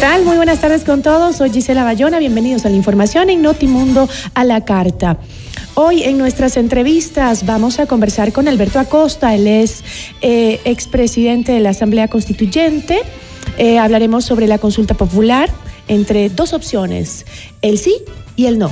[0.00, 1.36] Muy buenas tardes con todos.
[1.36, 2.18] Soy Gisela Bayona.
[2.18, 5.18] Bienvenidos a la información en Notimundo a la carta.
[5.74, 9.34] Hoy en nuestras entrevistas vamos a conversar con Alberto Acosta.
[9.34, 9.84] Él es
[10.22, 13.00] eh, expresidente de la Asamblea Constituyente.
[13.58, 15.50] Eh, hablaremos sobre la consulta popular
[15.86, 17.26] entre dos opciones,
[17.60, 17.96] el sí
[18.36, 18.70] y el no.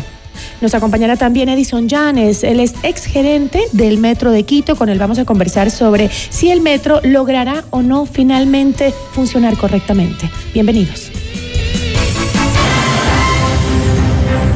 [0.62, 5.18] Nos acompañará también Edison Llanes, él es exgerente del Metro de Quito, con él vamos
[5.18, 10.30] a conversar sobre si el metro logrará o no finalmente funcionar correctamente.
[10.54, 11.10] Bienvenidos.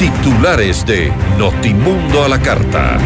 [0.03, 2.99] Titulares de Notimundo a la carta.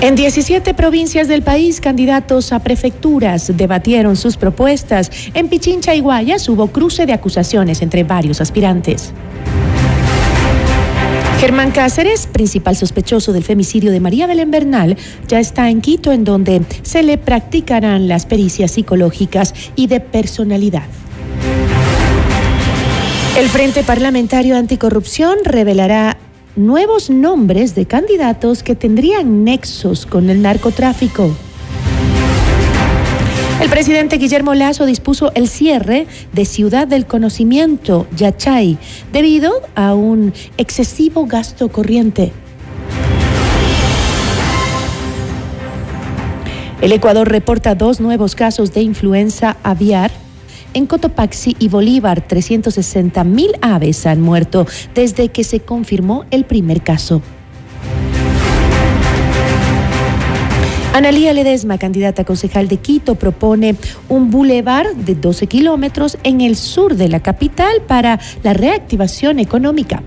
[0.00, 5.10] En 17 provincias del país, candidatos a prefecturas debatieron sus propuestas.
[5.34, 9.12] En Pichincha y Guayas hubo cruce de acusaciones entre varios aspirantes.
[11.40, 14.96] Germán Cáceres, principal sospechoso del femicidio de María Belén Bernal,
[15.28, 20.82] ya está en Quito, en donde se le practicarán las pericias psicológicas y de personalidad.
[23.38, 26.16] El Frente Parlamentario Anticorrupción revelará
[26.56, 31.30] nuevos nombres de candidatos que tendrían nexos con el narcotráfico.
[33.60, 38.78] El presidente Guillermo Lazo dispuso el cierre de Ciudad del Conocimiento, Yachay,
[39.12, 42.30] debido a un excesivo gasto corriente.
[46.80, 50.12] El Ecuador reporta dos nuevos casos de influenza aviar
[50.74, 56.82] en Cotopaxi y Bolívar, 360 mil aves han muerto desde que se confirmó el primer
[56.82, 57.22] caso.
[60.94, 63.76] Analía Ledesma, candidata concejal de Quito, propone
[64.08, 70.02] un bulevar de 12 kilómetros en el sur de la capital para la reactivación económica.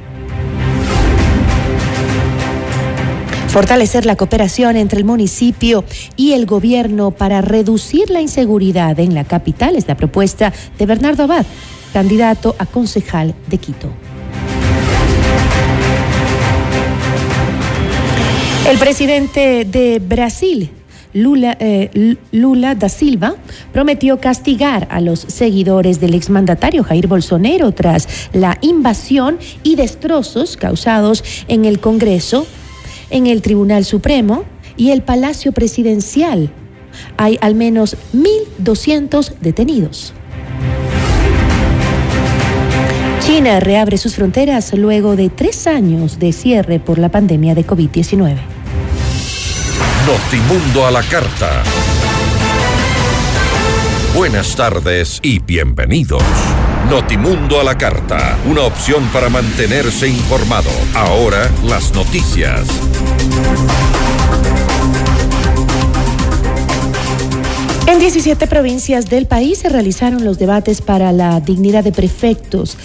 [3.47, 5.83] Fortalecer la cooperación entre el municipio
[6.15, 11.23] y el gobierno para reducir la inseguridad en la capital es la propuesta de Bernardo
[11.23, 11.45] Abad,
[11.93, 13.89] candidato a concejal de Quito.
[18.69, 20.69] El presidente de Brasil,
[21.13, 23.35] Lula, eh, Lula, da Silva
[23.73, 31.23] prometió castigar a los seguidores del exmandatario Jair Bolsonaro tras la invasión y destrozos causados
[31.47, 32.45] en el Congreso
[33.09, 34.45] en el Tribunal Supremo
[34.77, 36.51] y el Palacio Presidencial.
[37.17, 40.13] Hay al menos 1.200 detenidos.
[43.33, 48.35] China reabre sus fronteras luego de tres años de cierre por la pandemia de COVID-19.
[50.05, 51.63] Notimundo a la carta.
[54.13, 56.21] Buenas tardes y bienvenidos.
[56.89, 60.69] Notimundo a la carta, una opción para mantenerse informado.
[60.93, 62.67] Ahora las noticias.
[67.87, 72.77] En 17 provincias del país se realizaron los debates para la dignidad de prefectos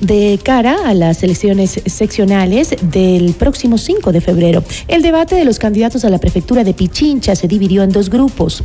[0.00, 4.64] de cara a las elecciones seccionales del próximo 5 de febrero.
[4.88, 8.62] El debate de los candidatos a la prefectura de Pichincha se dividió en dos grupos.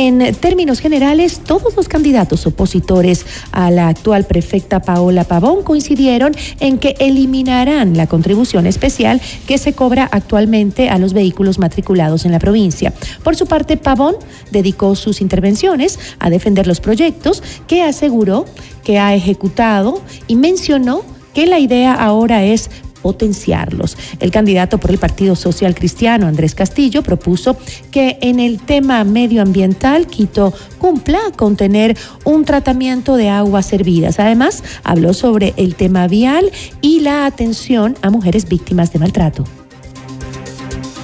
[0.00, 6.78] En términos generales, todos los candidatos opositores a la actual prefecta Paola Pavón coincidieron en
[6.78, 12.38] que eliminarán la contribución especial que se cobra actualmente a los vehículos matriculados en la
[12.38, 12.92] provincia.
[13.24, 14.14] Por su parte, Pavón
[14.52, 18.44] dedicó sus intervenciones a defender los proyectos que aseguró
[18.84, 21.02] que ha ejecutado y mencionó
[21.34, 22.70] que la idea ahora es
[23.08, 23.96] potenciarlos.
[24.20, 27.56] El candidato por el Partido Social Cristiano, Andrés Castillo, propuso
[27.90, 34.20] que en el tema medioambiental Quito cumpla con tener un tratamiento de aguas servidas.
[34.20, 36.52] Además, habló sobre el tema vial
[36.82, 39.44] y la atención a mujeres víctimas de maltrato.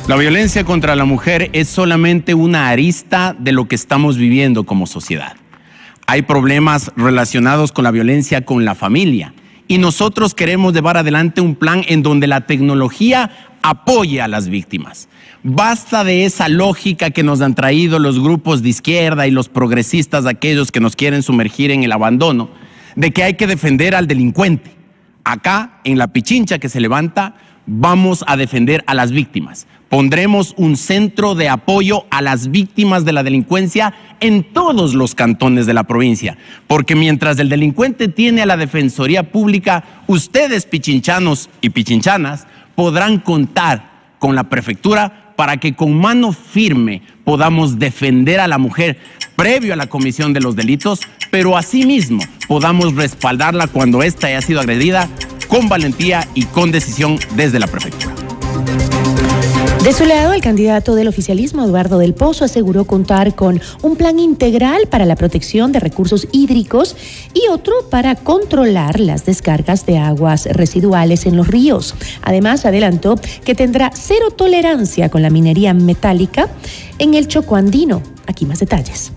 [0.07, 4.87] La violencia contra la mujer es solamente una arista de lo que estamos viviendo como
[4.87, 5.37] sociedad.
[6.07, 9.33] Hay problemas relacionados con la violencia con la familia
[9.69, 13.31] y nosotros queremos llevar adelante un plan en donde la tecnología
[13.63, 15.09] apoye a las víctimas.
[15.43, 20.27] Basta de esa lógica que nos han traído los grupos de izquierda y los progresistas,
[20.27, 22.51] aquellos que nos quieren sumergir en el abandono,
[22.97, 24.73] de que hay que defender al delincuente.
[25.25, 29.67] Acá, en la pichincha que se levanta, vamos a defender a las víctimas.
[29.89, 35.67] Pondremos un centro de apoyo a las víctimas de la delincuencia en todos los cantones
[35.67, 41.71] de la provincia, porque mientras el delincuente tiene a la Defensoría Pública, ustedes pichinchanos y
[41.71, 48.59] pichinchanas podrán contar con la prefectura para que con mano firme podamos defender a la
[48.59, 48.99] mujer
[49.37, 51.01] previo a la comisión de los delitos,
[51.31, 55.09] pero asimismo podamos respaldarla cuando ésta haya sido agredida
[55.55, 58.13] con valentía y con decisión desde la prefectura.
[59.85, 64.19] De su lado, el candidato del oficialismo, Eduardo del Pozo, aseguró contar con un plan
[64.19, 66.97] integral para la protección de recursos hídricos
[67.35, 71.95] y otro para controlar las descargas de aguas residuales en los ríos.
[72.23, 73.15] Además, adelantó
[73.45, 76.49] que tendrá cero tolerancia con la minería metálica
[76.99, 78.03] en el Choco Andino.
[78.27, 79.13] Aquí más detalles.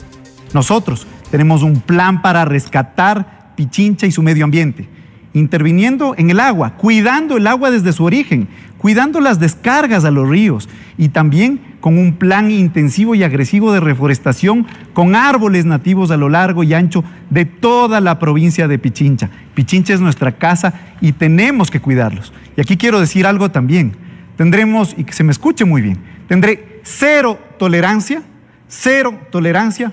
[0.53, 4.96] Nosotros tenemos un plan para rescatar Pichincha y su medio ambiente
[5.33, 8.47] interviniendo en el agua, cuidando el agua desde su origen,
[8.77, 13.79] cuidando las descargas a los ríos y también con un plan intensivo y agresivo de
[13.79, 19.29] reforestación con árboles nativos a lo largo y ancho de toda la provincia de Pichincha.
[19.53, 22.33] Pichincha es nuestra casa y tenemos que cuidarlos.
[22.55, 23.95] Y aquí quiero decir algo también.
[24.35, 25.97] Tendremos, y que se me escuche muy bien,
[26.27, 28.21] tendré cero tolerancia,
[28.67, 29.91] cero tolerancia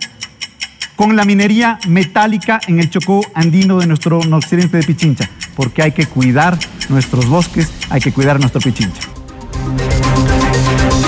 [0.97, 5.93] con la minería metálica en el Chocó andino de nuestro occidente de Pichincha, porque hay
[5.93, 6.59] que cuidar
[6.89, 9.03] nuestros bosques, hay que cuidar nuestro Pichincha.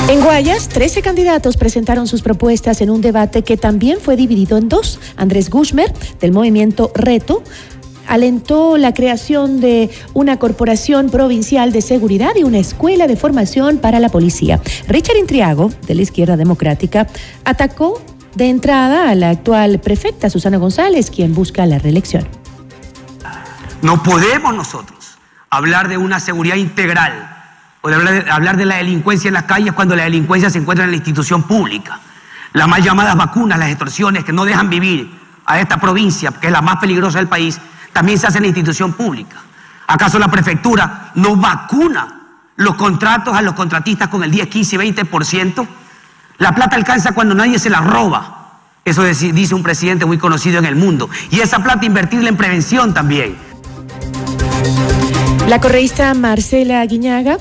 [0.08, 4.68] En Guayas, 13 candidatos presentaron sus propuestas en un debate que también fue dividido en
[4.68, 5.00] dos.
[5.16, 7.42] Andrés Gushmer, del movimiento Reto,
[8.06, 13.98] alentó la creación de una corporación provincial de seguridad y una escuela de formación para
[13.98, 14.60] la policía.
[14.86, 17.08] Richard Intriago, de la izquierda democrática,
[17.44, 18.00] atacó
[18.36, 22.28] de entrada a la actual prefecta Susana González, quien busca la reelección.
[23.80, 25.16] No podemos nosotros
[25.48, 27.34] hablar de una seguridad integral
[27.80, 27.94] o de
[28.30, 31.44] hablar, de, la delincuencia en las calles cuando la delincuencia se encuentra en la institución
[31.44, 31.98] pública.
[32.52, 35.10] Las mal llamadas vacunas, las extorsiones que no dejan vivir
[35.46, 37.58] a esta provincia, que es la más peligrosa del país,
[37.94, 39.36] también se hacen en la institución pública.
[39.86, 42.20] ¿Acaso la prefectura no vacuna
[42.56, 45.68] los contratos a los contratistas con el 10, 15, 20%?
[46.38, 48.32] La plata alcanza cuando nadie se la roba.
[48.84, 51.08] Eso dice un presidente muy conocido en el mundo.
[51.30, 53.36] Y esa plata invertirla en prevención también.
[55.48, 57.38] La correísta Marcela Guiñaga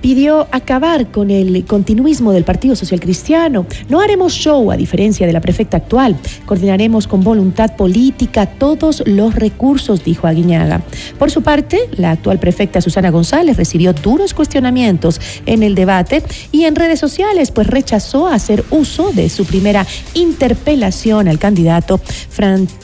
[0.00, 3.66] pidió acabar con el continuismo del Partido Social Cristiano.
[3.88, 6.16] No haremos show a diferencia de la prefecta actual.
[6.46, 10.82] Coordinaremos con voluntad política todos los recursos, dijo Aguiñaga.
[11.18, 16.22] Por su parte, la actual prefecta Susana González recibió duros cuestionamientos en el debate
[16.52, 22.00] y en redes sociales, pues rechazó hacer uso de su primera interpelación al candidato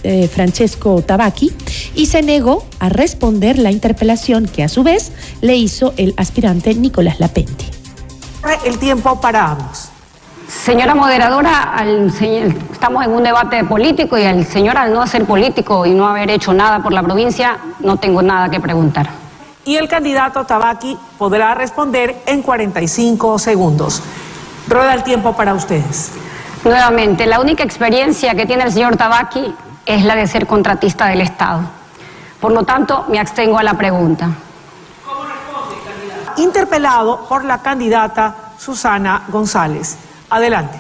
[0.03, 1.53] eh, Francesco Tabacchi
[1.95, 6.75] y se negó a responder la interpelación que a su vez le hizo el aspirante
[6.75, 7.71] Nicolás las Lapenti.
[8.65, 9.91] El tiempo para ambos.
[10.49, 11.75] Señora moderadora,
[12.73, 16.31] estamos en un debate político y al señor al no ser político y no haber
[16.31, 19.09] hecho nada por la provincia, no tengo nada que preguntar.
[19.65, 24.03] Y el candidato Tabaqui podrá responder en 45 segundos.
[24.69, 26.13] Rueda el tiempo para ustedes.
[26.65, 29.55] Nuevamente, la única experiencia que tiene el señor Tabaqui
[29.87, 31.61] es la de ser contratista del Estado.
[32.41, 34.31] Por lo tanto, me abstengo a la pregunta
[36.37, 39.97] interpelado por la candidata Susana González.
[40.31, 40.79] Adelante.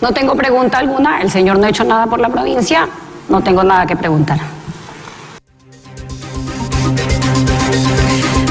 [0.00, 2.88] No tengo pregunta alguna, el señor no ha hecho nada por la provincia,
[3.28, 4.53] no tengo nada que preguntar.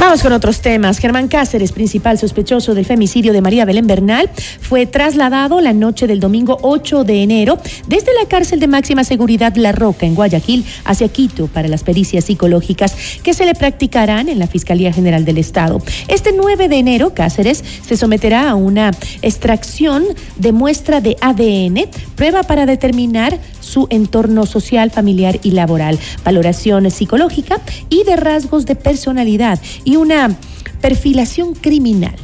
[0.06, 0.98] Vamos con otros temas.
[0.98, 4.30] Germán Cáceres, principal sospechoso del femicidio de María Belén Bernal,
[4.60, 7.58] fue trasladado la noche del domingo 8 de enero
[7.88, 12.26] desde la cárcel de máxima seguridad La Roca en Guayaquil hacia Quito para las pericias
[12.26, 12.94] psicológicas
[13.24, 15.82] que se le practicarán en la Fiscalía General del Estado.
[16.10, 18.92] Este 9 de enero, Cáceres se someterá a una
[19.22, 20.04] extracción
[20.36, 23.40] de muestra de ADN, prueba para determinar
[23.74, 30.38] su entorno social, familiar y laboral, valoración psicológica y de rasgos de personalidad y una
[30.80, 32.16] perfilación criminal.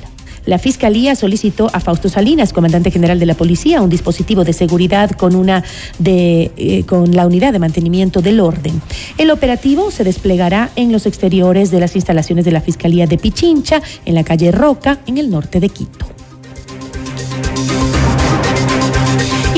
[0.46, 5.12] La Fiscalía solicitó a Fausto Salinas, comandante general de la policía, un dispositivo de seguridad
[5.12, 5.64] con, una
[5.98, 8.80] de, eh, con la unidad de mantenimiento del orden.
[9.18, 13.82] El operativo se desplegará en los exteriores de las instalaciones de la Fiscalía de Pichincha,
[14.06, 16.19] en la calle Roca, en el norte de Quito.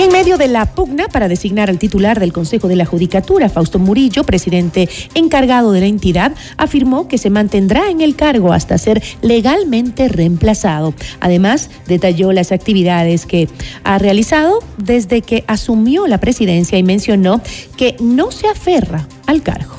[0.01, 3.77] En medio de la pugna para designar al titular del Consejo de la Judicatura, Fausto
[3.77, 9.03] Murillo, presidente encargado de la entidad, afirmó que se mantendrá en el cargo hasta ser
[9.21, 10.95] legalmente reemplazado.
[11.19, 13.47] Además, detalló las actividades que
[13.83, 17.39] ha realizado desde que asumió la presidencia y mencionó
[17.77, 19.75] que no se aferra al cargo.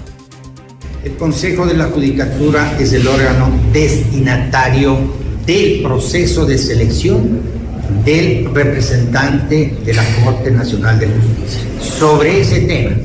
[1.02, 4.98] El Consejo de la Judicatura es el órgano destinatario
[5.44, 7.61] del proceso de selección
[8.04, 11.62] del representante de la Corte Nacional de Justicia.
[11.80, 12.96] Sobre ese tema,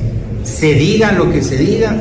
[0.42, 1.96] se diga lo que se diga,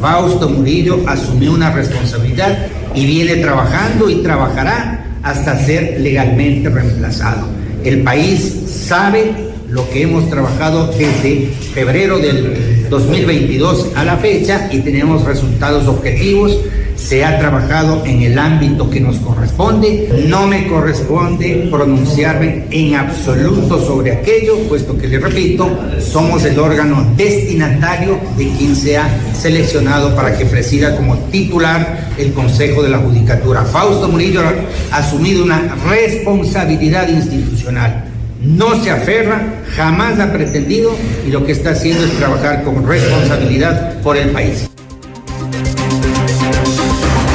[0.00, 7.48] Fausto Murillo asumió una responsabilidad y viene trabajando y trabajará hasta ser legalmente reemplazado.
[7.84, 8.54] El país
[8.86, 9.32] sabe
[9.68, 16.58] lo que hemos trabajado desde febrero del 2022 a la fecha y tenemos resultados objetivos
[16.98, 20.24] se ha trabajado en el ámbito que nos corresponde.
[20.26, 27.06] No me corresponde pronunciarme en absoluto sobre aquello, puesto que le repito, somos el órgano
[27.16, 32.98] destinatario de quien se ha seleccionado para que presida como titular el Consejo de la
[32.98, 33.64] Judicatura.
[33.64, 34.42] Fausto Murillo
[34.90, 38.07] ha asumido una responsabilidad institucional.
[38.40, 39.42] No se aferra,
[39.74, 44.68] jamás ha pretendido y lo que está haciendo es trabajar con responsabilidad por el país.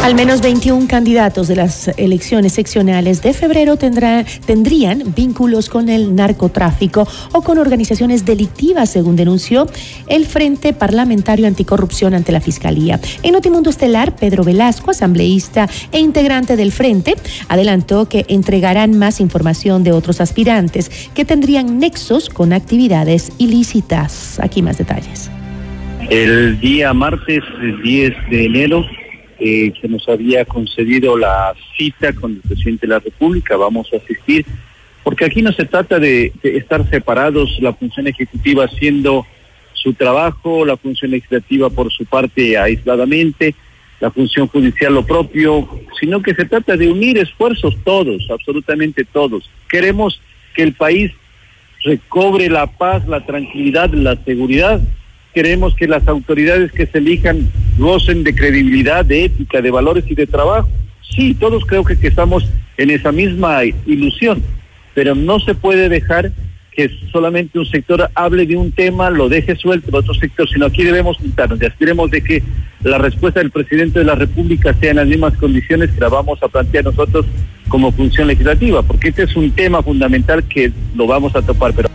[0.03, 7.07] Al menos 21 candidatos de las elecciones seccionales de febrero tendrían vínculos con el narcotráfico
[7.31, 9.65] o con organizaciones delictivas, según denunció
[10.07, 12.99] el Frente Parlamentario Anticorrupción ante la Fiscalía.
[13.23, 17.15] En Notimundo Estelar, Pedro Velasco, asambleísta e integrante del Frente,
[17.47, 24.37] adelantó que entregarán más información de otros aspirantes que tendrían nexos con actividades ilícitas.
[24.41, 25.31] Aquí más detalles.
[26.09, 27.41] El día martes
[27.81, 28.85] 10 de enero
[29.45, 33.97] eh, se nos había concedido la cita con el presidente de la República, vamos a
[33.97, 34.45] asistir,
[35.03, 39.27] porque aquí no se trata de, estar separados, la función ejecutiva haciendo
[39.73, 43.53] su trabajo, la función legislativa por su parte aisladamente,
[43.99, 45.67] la función judicial lo propio,
[45.99, 49.49] sino que se trata de unir esfuerzos todos, absolutamente todos.
[49.67, 50.21] Queremos
[50.55, 51.11] que el país
[51.83, 54.79] recobre la paz, la tranquilidad, la seguridad
[55.33, 60.15] queremos que las autoridades que se elijan gocen de credibilidad, de ética, de valores y
[60.15, 60.69] de trabajo.
[61.15, 62.45] Sí, todos creo que, estamos
[62.77, 64.41] en esa misma ilusión,
[64.93, 66.31] pero no se puede dejar
[66.71, 70.65] que solamente un sector hable de un tema, lo deje suelto el otro sector, sino
[70.65, 72.41] aquí debemos juntarnos y aspiremos de que
[72.83, 76.41] la respuesta del presidente de la República sea en las mismas condiciones que la vamos
[76.41, 77.27] a plantear nosotros
[77.67, 81.73] como función legislativa, porque este es un tema fundamental que lo vamos a topar.
[81.75, 81.89] Pero...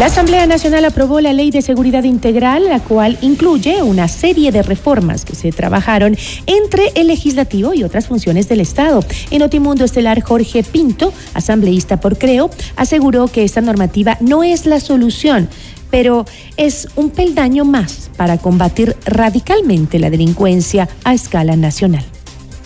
[0.00, 4.62] La Asamblea Nacional aprobó la Ley de Seguridad Integral, la cual incluye una serie de
[4.62, 6.16] reformas que se trabajaron
[6.46, 9.04] entre el legislativo y otras funciones del Estado.
[9.30, 14.80] En Otimundo Estelar, Jorge Pinto, asambleísta por Creo, aseguró que esta normativa no es la
[14.80, 15.50] solución,
[15.90, 16.24] pero
[16.56, 22.06] es un peldaño más para combatir radicalmente la delincuencia a escala nacional.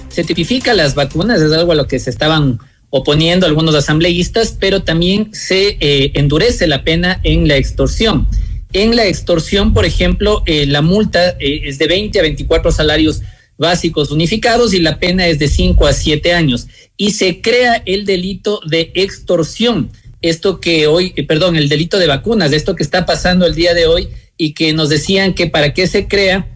[0.08, 2.60] Se tipifica las vacunas, es algo a lo que se estaban
[2.96, 8.28] oponiendo algunos asambleístas, pero también se eh, endurece la pena en la extorsión.
[8.72, 13.22] En la extorsión, por ejemplo, eh, la multa eh, es de 20 a 24 salarios
[13.58, 16.68] básicos unificados y la pena es de 5 a 7 años.
[16.96, 19.90] Y se crea el delito de extorsión.
[20.22, 23.86] Esto que hoy, perdón, el delito de vacunas, esto que está pasando el día de
[23.86, 24.08] hoy
[24.38, 26.46] y que nos decían que para qué se crea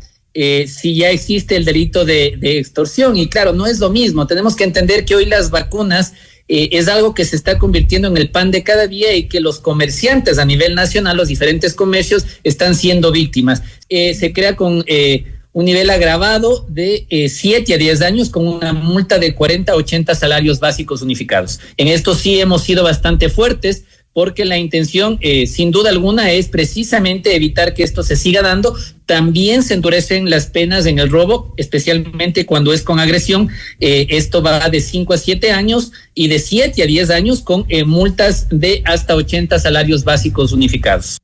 [0.66, 3.16] si ya existe el delito de, de, extorsión.
[3.16, 4.26] Y claro, no es lo mismo.
[4.26, 6.12] Tenemos que entender que hoy las vacunas
[6.48, 9.40] eh, es algo que se está convirtiendo en el pan de cada día y que
[9.40, 13.62] los comerciantes a nivel nacional, los diferentes comercios, están siendo víctimas.
[13.90, 18.72] Eh, se crea con eh, un nivel agravado de 7 a 10 años con una
[18.72, 21.60] multa de 40 a 80 salarios básicos unificados.
[21.76, 23.84] En esto sí hemos sido bastante fuertes
[24.18, 28.74] porque la intención, eh, sin duda alguna, es precisamente evitar que esto se siga dando.
[29.06, 33.48] También se endurecen las penas en el robo, especialmente cuando es con agresión.
[33.78, 37.64] Eh, esto va de 5 a 7 años y de 7 a 10 años con
[37.68, 41.18] eh, multas de hasta 80 salarios básicos unificados.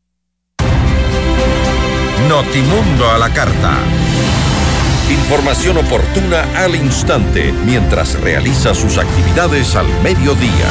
[2.28, 3.76] Notimundo a la carta.
[5.10, 10.70] Información oportuna al instante mientras realiza sus actividades al mediodía.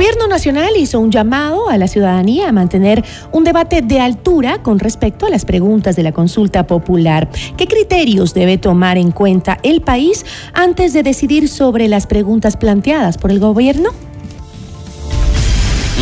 [0.00, 4.78] Gobierno nacional hizo un llamado a la ciudadanía a mantener un debate de altura con
[4.78, 7.28] respecto a las preguntas de la consulta popular.
[7.58, 13.18] ¿Qué criterios debe tomar en cuenta el país antes de decidir sobre las preguntas planteadas
[13.18, 13.90] por el gobierno?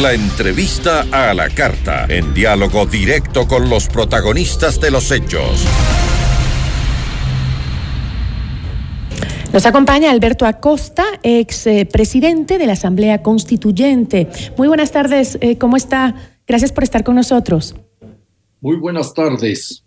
[0.01, 5.67] La entrevista a la carta, en diálogo directo con los protagonistas de los hechos.
[9.53, 14.29] Nos acompaña Alberto Acosta, ex eh, presidente de la Asamblea Constituyente.
[14.59, 16.15] Muy buenas tardes, eh, ¿cómo está?
[16.47, 17.75] Gracias por estar con nosotros.
[18.61, 19.85] Muy buenas tardes.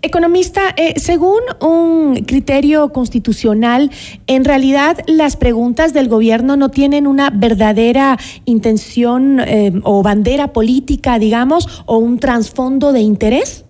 [0.00, 3.90] Economista, eh, según un criterio constitucional,
[4.26, 9.40] en realidad las preguntas del gobierno no tienen una verdadera intención
[9.84, 13.66] o bandera política, digamos, o un trasfondo de interés.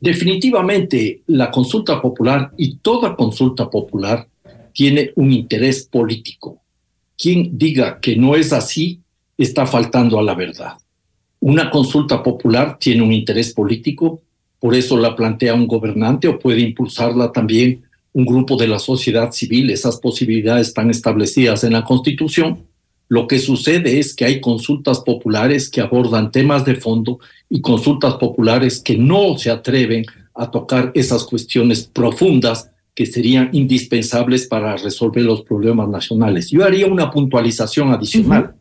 [0.00, 4.28] Definitivamente, la consulta popular y toda consulta popular
[4.72, 6.60] tiene un interés político.
[7.16, 9.00] Quien diga que no es así
[9.38, 10.74] está faltando a la verdad.
[11.40, 14.20] Una consulta popular tiene un interés político,
[14.58, 19.30] por eso la plantea un gobernante o puede impulsarla también un grupo de la sociedad
[19.32, 19.70] civil.
[19.70, 22.66] Esas posibilidades están establecidas en la Constitución
[23.08, 28.14] lo que sucede es que hay consultas populares que abordan temas de fondo y consultas
[28.14, 35.22] populares que no se atreven a tocar esas cuestiones profundas que serían indispensables para resolver
[35.22, 36.50] los problemas nacionales.
[36.50, 38.54] Yo haría una puntualización adicional.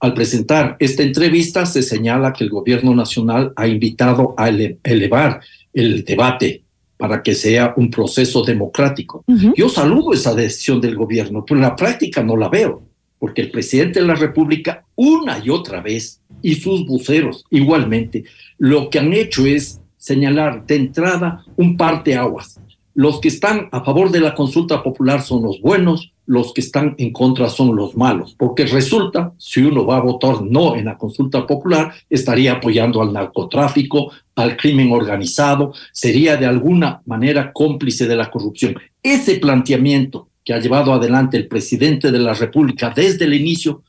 [0.00, 5.40] Al presentar esta entrevista se señala que el gobierno nacional ha invitado a elevar
[5.72, 6.64] el debate
[6.96, 9.24] para que sea un proceso democrático.
[9.56, 12.89] Yo saludo esa decisión del gobierno, pero en la práctica no la veo
[13.20, 18.24] porque el presidente de la República una y otra vez y sus buceros igualmente
[18.58, 22.58] lo que han hecho es señalar de entrada un par de aguas.
[22.94, 26.94] Los que están a favor de la consulta popular son los buenos, los que están
[26.98, 30.98] en contra son los malos, porque resulta, si uno va a votar no en la
[30.98, 38.16] consulta popular, estaría apoyando al narcotráfico, al crimen organizado, sería de alguna manera cómplice de
[38.16, 38.76] la corrupción.
[39.02, 43.82] Ese planteamiento que ha llevado adelante el presidente de la República desde el inicio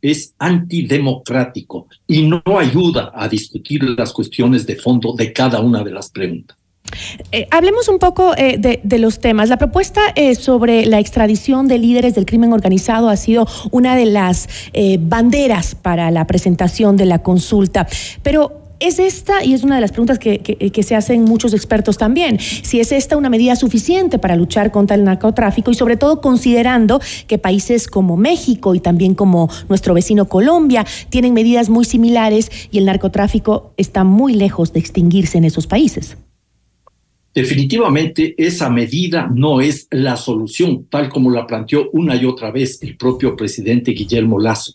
[0.00, 5.92] es antidemocrático y no ayuda a discutir las cuestiones de fondo de cada una de
[5.92, 6.56] las preguntas.
[7.30, 9.48] Eh, hablemos un poco eh, de, los temas.
[9.48, 14.06] La propuesta eh, sobre la extradición de líderes del crimen organizado ha sido una de
[14.06, 14.48] las
[15.00, 17.86] banderas para la presentación de la consulta.
[18.22, 22.40] Pero ¿Es esta, y es una de las preguntas que, se hacen muchos expertos también,
[22.40, 27.00] si es esta una medida suficiente para luchar contra el narcotráfico y sobre todo considerando
[27.28, 32.78] que países como México y también como nuestro vecino Colombia tienen medidas muy similares y
[32.78, 36.16] el narcotráfico está muy lejos de extinguirse en esos países?
[37.32, 42.82] Definitivamente esa medida no es la solución, tal como la planteó una y otra vez
[42.82, 44.72] el propio presidente Guillermo Lazo.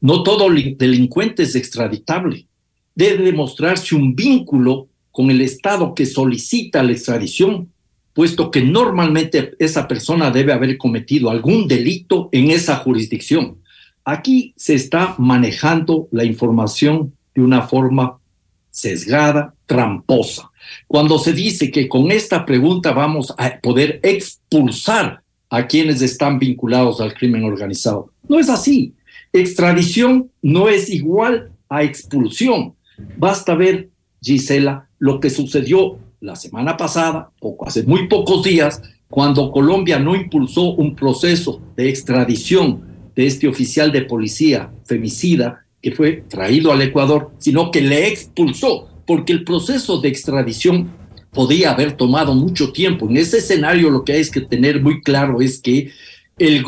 [0.00, 2.46] No todo delincuente es extraditable
[2.94, 7.70] debe demostrarse un vínculo con el Estado que solicita la extradición,
[8.12, 13.58] puesto que normalmente esa persona debe haber cometido algún delito en esa jurisdicción.
[14.04, 18.18] Aquí se está manejando la información de una forma
[18.70, 20.50] sesgada, tramposa.
[20.86, 27.00] Cuando se dice que con esta pregunta vamos a poder expulsar a quienes están vinculados
[27.00, 28.10] al crimen organizado.
[28.26, 28.94] No es así.
[29.32, 32.74] Extradición no es igual a expulsión.
[33.16, 39.50] Basta ver, Gisela, lo que sucedió la semana pasada, poco, hace muy pocos días, cuando
[39.50, 46.24] Colombia no impulsó un proceso de extradición de este oficial de policía femicida que fue
[46.28, 50.92] traído al Ecuador, sino que le expulsó, porque el proceso de extradición
[51.32, 53.08] podía haber tomado mucho tiempo.
[53.08, 55.90] En ese escenario lo que hay es que tener muy claro es que
[56.38, 56.64] el,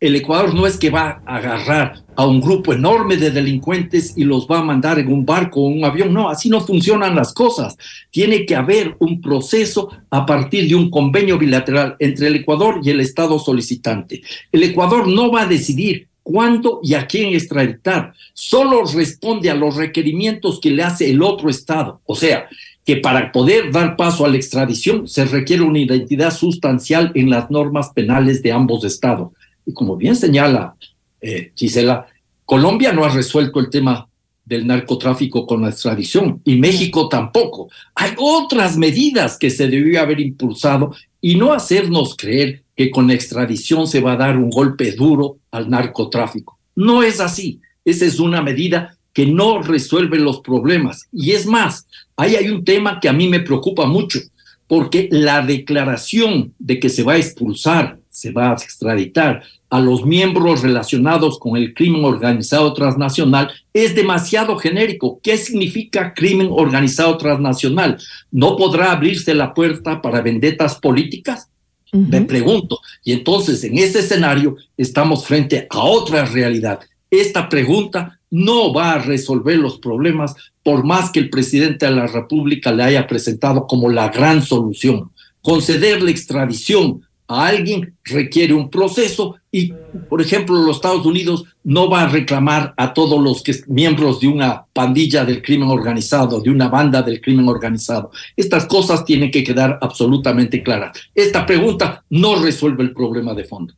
[0.00, 4.24] el Ecuador no es que va a agarrar a un grupo enorme de delincuentes y
[4.24, 6.12] los va a mandar en un barco o un avión.
[6.12, 7.76] No, así no funcionan las cosas.
[8.10, 12.90] Tiene que haber un proceso a partir de un convenio bilateral entre el Ecuador y
[12.90, 14.22] el Estado solicitante.
[14.50, 18.14] El Ecuador no va a decidir cuándo y a quién extraditar.
[18.32, 22.00] Solo responde a los requerimientos que le hace el otro Estado.
[22.06, 22.48] O sea,
[22.86, 27.50] que para poder dar paso a la extradición se requiere una identidad sustancial en las
[27.50, 29.32] normas penales de ambos estados.
[29.70, 30.74] Y como bien señala
[31.20, 32.06] eh, Gisela,
[32.44, 34.08] Colombia no ha resuelto el tema
[34.44, 37.70] del narcotráfico con la extradición y México tampoco.
[37.94, 43.14] Hay otras medidas que se debió haber impulsado y no hacernos creer que con la
[43.14, 46.58] extradición se va a dar un golpe duro al narcotráfico.
[46.74, 47.60] No es así.
[47.84, 51.06] Esa es una medida que no resuelve los problemas.
[51.12, 54.18] Y es más, ahí hay un tema que a mí me preocupa mucho,
[54.66, 60.04] porque la declaración de que se va a expulsar se va a extraditar a los
[60.04, 65.20] miembros relacionados con el crimen organizado transnacional es demasiado genérico.
[65.22, 67.98] ¿Qué significa crimen organizado transnacional?
[68.32, 71.48] ¿No podrá abrirse la puerta para vendetas políticas?
[71.92, 72.80] Me pregunto.
[73.04, 76.80] Y entonces, en ese escenario, estamos frente a otra realidad.
[77.10, 82.06] Esta pregunta no va a resolver los problemas por más que el presidente de la
[82.06, 85.10] República le haya presentado como la gran solución.
[85.42, 89.72] Conceder la extradición a alguien requiere un proceso y,
[90.08, 94.26] por ejemplo, los Estados Unidos no va a reclamar a todos los que, miembros de
[94.26, 98.10] una pandilla del crimen organizado, de una banda del crimen organizado.
[98.36, 100.98] Estas cosas tienen que quedar absolutamente claras.
[101.14, 103.74] Esta pregunta no resuelve el problema de fondo.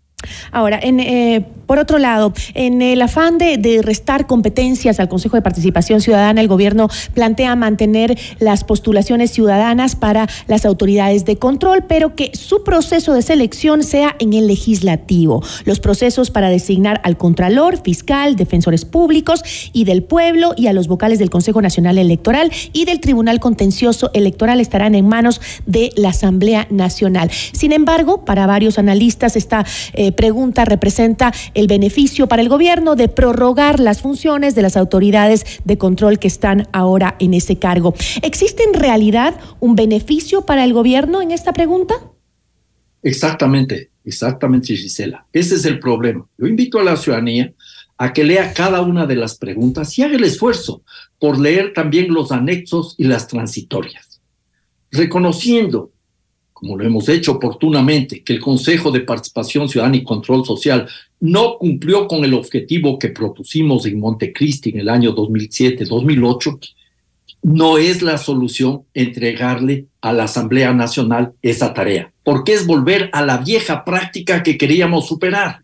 [0.50, 6.00] Ahora, eh, por otro lado, en el afán de, restar competencias al Consejo de Participación
[6.00, 12.30] Ciudadana, el gobierno plantea mantener las postulaciones ciudadanas para las autoridades de control, pero que
[12.34, 15.42] su proceso de selección sea en el legislativo.
[15.64, 20.88] Los procesos para designar al Contralor, fiscal, defensores públicos y del pueblo y a los
[20.88, 26.10] vocales del Consejo Nacional Electoral y del Tribunal Contencioso Electoral estarán en manos de la
[26.10, 27.30] Asamblea Nacional.
[27.30, 33.08] Sin embargo, para varios analistas esta eh, pregunta representa el beneficio para el gobierno de
[33.08, 37.94] prorrogar las funciones de las autoridades de control que están ahora en ese cargo.
[38.22, 41.94] ¿Existe en realidad un beneficio para el gobierno en esta pregunta?
[43.02, 45.26] Exactamente, exactamente, Gisela.
[45.32, 46.26] Ese es el problema.
[46.38, 47.52] Yo invito a la ciudadanía
[47.98, 50.82] a que lea cada una de las preguntas y haga el esfuerzo
[51.18, 54.20] por leer también los anexos y las transitorias,
[54.90, 55.91] reconociendo
[56.62, 60.86] como lo hemos hecho oportunamente, que el Consejo de Participación Ciudadana y Control Social
[61.18, 66.60] no cumplió con el objetivo que propusimos en Montecristi en el año 2007-2008,
[67.42, 73.26] no es la solución entregarle a la Asamblea Nacional esa tarea, porque es volver a
[73.26, 75.62] la vieja práctica que queríamos superar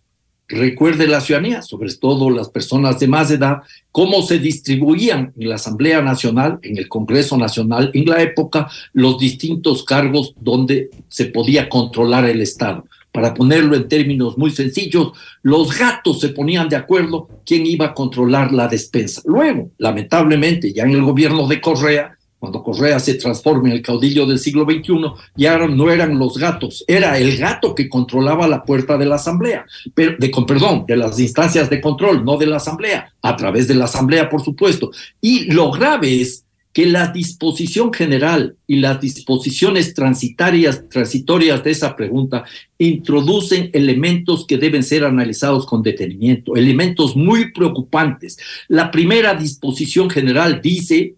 [0.48, 3.58] recuerde la ciudadanía, sobre todo las personas de más edad,
[3.92, 9.18] cómo se distribuían en la Asamblea Nacional, en el Congreso Nacional, en la época, los
[9.18, 12.84] distintos cargos donde se podía controlar el Estado.
[13.12, 17.94] Para ponerlo en términos muy sencillos, los gatos se ponían de acuerdo quién iba a
[17.94, 19.22] controlar la despensa.
[19.24, 24.26] Luego, lamentablemente, ya en el gobierno de Correa, cuando Correa se transforma en el caudillo
[24.26, 28.96] del siglo XXI, ya no eran los gatos, era el gato que controlaba la puerta
[28.96, 33.12] de la asamblea, pero, de, perdón, de las instancias de control, no de la asamblea,
[33.22, 34.90] a través de la asamblea, por supuesto.
[35.20, 41.96] Y lo grave es que la disposición general y las disposiciones transitarias, transitorias de esa
[41.96, 42.44] pregunta
[42.78, 48.38] introducen elementos que deben ser analizados con detenimiento, elementos muy preocupantes.
[48.68, 51.16] La primera disposición general dice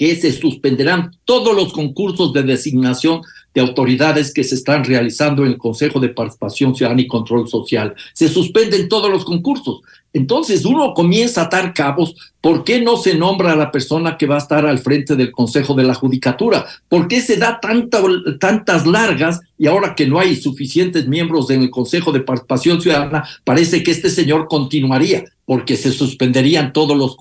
[0.00, 3.20] que se suspenderán todos los concursos de designación
[3.52, 7.94] de autoridades que se están realizando en el Consejo de Participación Ciudadana y Control Social.
[8.14, 9.82] Se suspenden todos los concursos.
[10.14, 12.14] Entonces uno comienza a atar cabos.
[12.40, 15.32] ¿Por qué no se nombra a la persona que va a estar al frente del
[15.32, 16.64] Consejo de la Judicatura?
[16.88, 21.68] ¿Por qué se da tantas largas y ahora que no hay suficientes miembros en el
[21.68, 25.26] Consejo de Participación Ciudadana, parece que este señor continuaría?
[25.50, 27.16] Porque se suspenderían todos los,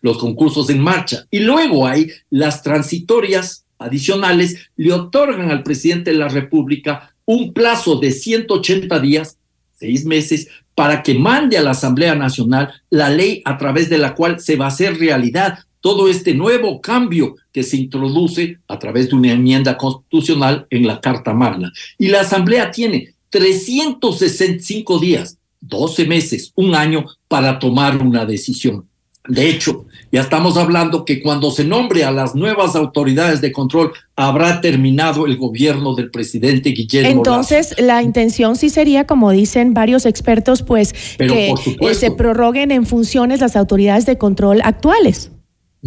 [0.00, 1.26] los, concursos en marcha.
[1.30, 7.96] Y luego hay las transitorias adicionales, le otorgan al presidente de la República un plazo
[7.96, 9.36] de 180 días,
[9.74, 14.14] seis meses, para que mande a la Asamblea Nacional la ley a través de la
[14.14, 19.10] cual se va a hacer realidad todo este nuevo cambio que se introduce a través
[19.10, 21.74] de una enmienda constitucional en la Carta Magna.
[21.98, 28.86] Y la Asamblea tiene 365 días 12 meses, un año para tomar una decisión.
[29.28, 33.92] De hecho, ya estamos hablando que cuando se nombre a las nuevas autoridades de control,
[34.16, 40.06] habrá terminado el gobierno del presidente Guillermo Entonces, la intención sí sería, como dicen varios
[40.06, 41.54] expertos, pues que
[41.94, 45.30] se prorroguen en funciones las autoridades de control actuales.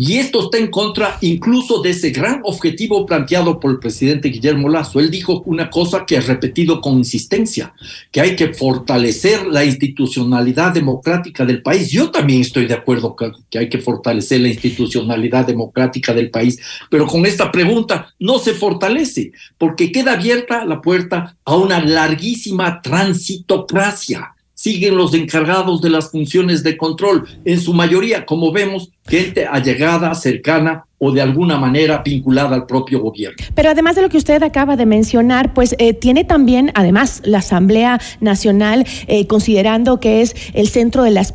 [0.04, 4.68] Y esto está en contra incluso de ese gran objetivo planteado por el presidente Guillermo
[4.68, 5.00] Lazo.
[5.00, 7.76] Él dijo una cosa que ha repetido con insistencia,
[8.10, 11.92] que hay que fortalecer la institucionalidad democrática del país.
[11.92, 13.16] Yo también estoy de acuerdo
[13.48, 16.60] que hay que fortalecer la institucionalidad democrática del país,
[16.90, 22.82] pero con esta pregunta no se fortalece, porque queda abierta la puerta a una larguísima
[22.82, 29.47] transitocracia siguen los encargados de las funciones de control, en su mayoría, como vemos, gente
[29.47, 33.43] allegada, cercana o de alguna manera vinculada al propio gobierno.
[33.56, 37.39] Pero además de lo que usted acaba de mencionar, pues eh, tiene también, además, la
[37.39, 41.34] Asamblea Nacional, eh, considerando que es el centro de las,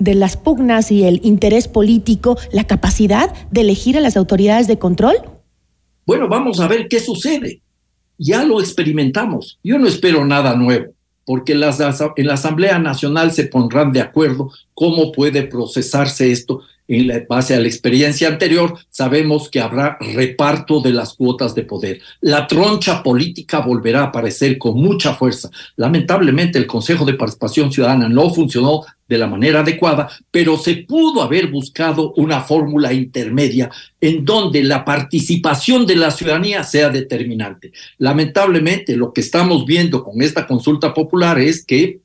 [0.00, 4.80] de las pugnas y el interés político, la capacidad de elegir a las autoridades de
[4.80, 5.14] control.
[6.06, 7.60] Bueno, vamos a ver qué sucede.
[8.18, 9.60] Ya lo experimentamos.
[9.62, 10.93] Yo no espero nada nuevo
[11.24, 17.26] porque las, en la Asamblea Nacional se pondrán de acuerdo cómo puede procesarse esto en
[17.28, 22.00] base a la experiencia anterior, sabemos que habrá reparto de las cuotas de poder.
[22.20, 25.50] La troncha política volverá a aparecer con mucha fuerza.
[25.76, 31.22] Lamentablemente el Consejo de Participación Ciudadana no funcionó de la manera adecuada, pero se pudo
[31.22, 33.70] haber buscado una fórmula intermedia
[34.00, 37.72] en donde la participación de la ciudadanía sea determinante.
[37.98, 42.00] Lamentablemente lo que estamos viendo con esta consulta popular es que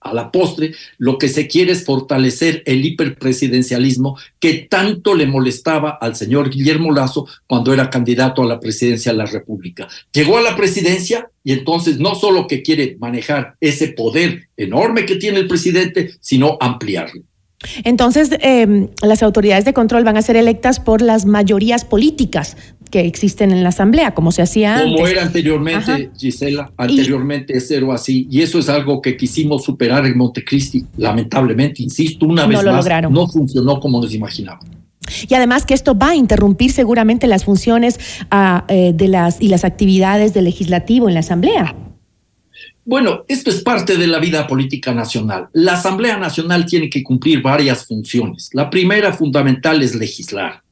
[0.00, 5.98] a la postre, lo que se quiere es fortalecer el hiperpresidencialismo que tanto le molestaba
[6.00, 9.88] al señor Guillermo Lazo cuando era candidato a la presidencia de la República.
[10.12, 15.16] Llegó a la presidencia y entonces no solo que quiere manejar ese poder enorme que
[15.16, 17.22] tiene el presidente, sino ampliarlo.
[17.84, 22.56] Entonces, eh, las autoridades de control van a ser electas por las mayorías políticas
[22.90, 24.94] que existen en la Asamblea, como se hacía antes.
[24.94, 30.06] Como era anteriormente, Gisela, anteriormente es cero así, y eso es algo que quisimos superar
[30.06, 30.84] en Montecristi.
[30.96, 34.78] Lamentablemente, insisto, una vez más, no funcionó como nos imaginábamos.
[35.28, 37.98] Y además que esto va a interrumpir seguramente las funciones
[38.30, 41.74] ah, eh, de las, y las actividades del legislativo en la Asamblea.
[42.88, 45.50] Bueno, esto es parte de la vida política nacional.
[45.52, 48.48] La Asamblea Nacional tiene que cumplir varias funciones.
[48.54, 50.62] La primera fundamental es legislar.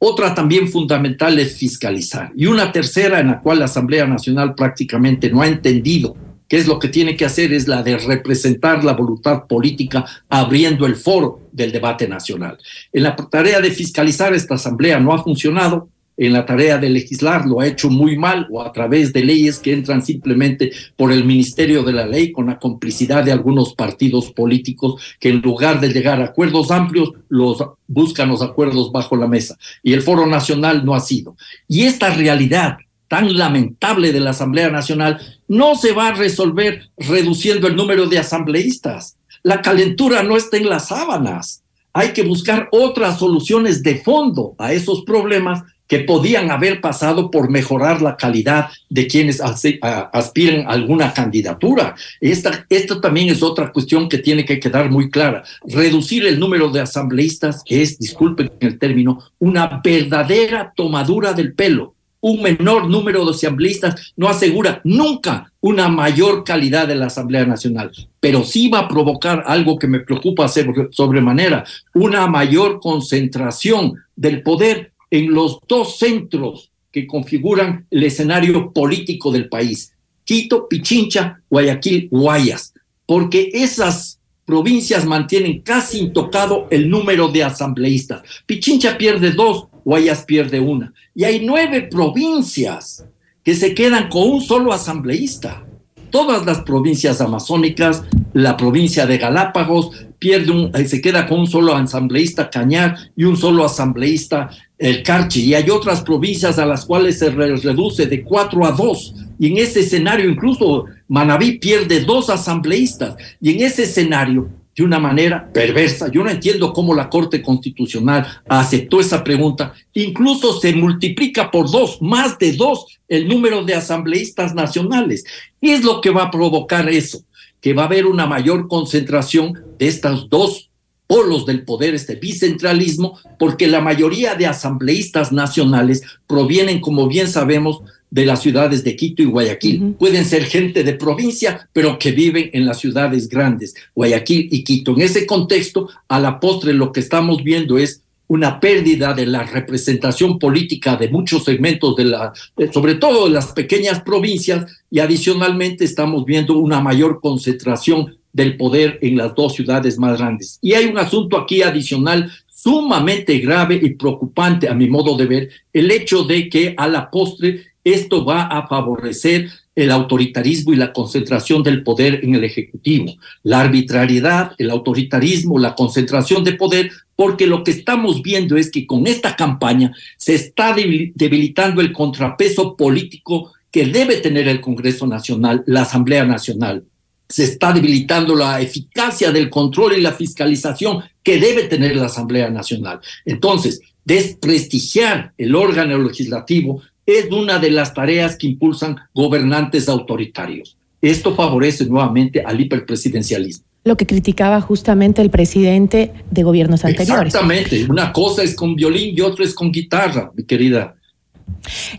[0.00, 2.32] Otra también fundamental es fiscalizar.
[2.36, 6.16] Y una tercera en la cual la Asamblea Nacional prácticamente no ha entendido
[6.48, 10.84] qué es lo que tiene que hacer es la de representar la voluntad política abriendo
[10.84, 12.58] el foro del debate nacional.
[12.92, 15.88] En la tarea de fiscalizar esta Asamblea no ha funcionado
[16.26, 19.58] en la tarea de legislar lo ha hecho muy mal o a través de leyes
[19.58, 24.30] que entran simplemente por el Ministerio de la Ley con la complicidad de algunos partidos
[24.30, 27.58] políticos que en lugar de llegar a acuerdos amplios los
[27.88, 31.36] buscan los acuerdos bajo la mesa y el Foro Nacional no ha sido.
[31.66, 37.66] Y esta realidad tan lamentable de la Asamblea Nacional no se va a resolver reduciendo
[37.66, 39.18] el número de asambleístas.
[39.42, 41.62] La calentura no está en las sábanas.
[41.92, 47.50] Hay que buscar otras soluciones de fondo a esos problemas que podían haber pasado por
[47.50, 51.94] mejorar la calidad de quienes aspiren a alguna candidatura.
[52.18, 55.44] Esta, esto también es otra cuestión que tiene que quedar muy clara.
[55.68, 61.94] Reducir el número de asambleístas es, disculpen el término, una verdadera tomadura del pelo.
[62.22, 67.90] Un menor número de asambleístas no asegura nunca una mayor calidad de la Asamblea Nacional,
[68.18, 74.91] pero sí va a provocar algo que me preocupa sobremanera, una mayor concentración del poder
[75.12, 79.92] en los dos centros que configuran el escenario político del país,
[80.24, 82.72] Quito, Pichincha, Guayaquil, Guayas,
[83.04, 88.22] porque esas provincias mantienen casi intocado el número de asambleístas.
[88.46, 90.94] Pichincha pierde dos, Guayas pierde una.
[91.14, 93.04] Y hay nueve provincias
[93.44, 95.66] que se quedan con un solo asambleísta.
[96.10, 101.46] Todas las provincias amazónicas, la provincia de Galápagos, pierde un, eh, se queda con un
[101.48, 105.42] solo asambleísta Cañar y un solo asambleísta el Carchi.
[105.42, 109.16] Y hay otras provincias a las cuales se reduce de cuatro a dos.
[109.36, 113.16] Y en ese escenario incluso Manabí pierde dos asambleístas.
[113.40, 118.24] Y en ese escenario, de una manera perversa, yo no entiendo cómo la Corte Constitucional
[118.48, 124.54] aceptó esa pregunta, incluso se multiplica por dos, más de dos, el número de asambleístas
[124.54, 125.24] nacionales.
[125.60, 127.24] ¿Qué es lo que va a provocar eso?
[127.62, 130.68] Que va a haber una mayor concentración de estos dos
[131.06, 137.80] polos del poder, este bicentralismo, porque la mayoría de asambleístas nacionales provienen, como bien sabemos,
[138.10, 139.94] de las ciudades de Quito y Guayaquil.
[139.98, 144.92] Pueden ser gente de provincia, pero que viven en las ciudades grandes, Guayaquil y Quito.
[144.92, 149.42] En ese contexto, a la postre, lo que estamos viendo es una pérdida de la
[149.42, 152.32] representación política de muchos segmentos de la,
[152.72, 158.98] sobre todo de las pequeñas provincias, y adicionalmente estamos viendo una mayor concentración del poder
[159.02, 160.58] en las dos ciudades más grandes.
[160.62, 165.50] Y hay un asunto aquí adicional sumamente grave y preocupante a mi modo de ver,
[165.72, 170.92] el hecho de que a la postre esto va a favorecer el autoritarismo y la
[170.92, 177.46] concentración del poder en el Ejecutivo, la arbitrariedad, el autoritarismo, la concentración de poder, porque
[177.46, 183.52] lo que estamos viendo es que con esta campaña se está debilitando el contrapeso político
[183.70, 186.84] que debe tener el Congreso Nacional, la Asamblea Nacional.
[187.28, 192.50] Se está debilitando la eficacia del control y la fiscalización que debe tener la Asamblea
[192.50, 193.00] Nacional.
[193.24, 200.76] Entonces, desprestigiar el órgano legislativo es una de las tareas que impulsan gobernantes autoritarios.
[201.00, 203.64] Esto favorece nuevamente al hiperpresidencialismo.
[203.84, 207.34] Lo que criticaba justamente el presidente de gobiernos anteriores.
[207.34, 207.84] Exactamente.
[207.90, 210.94] Una cosa es con violín y otra es con guitarra, mi querida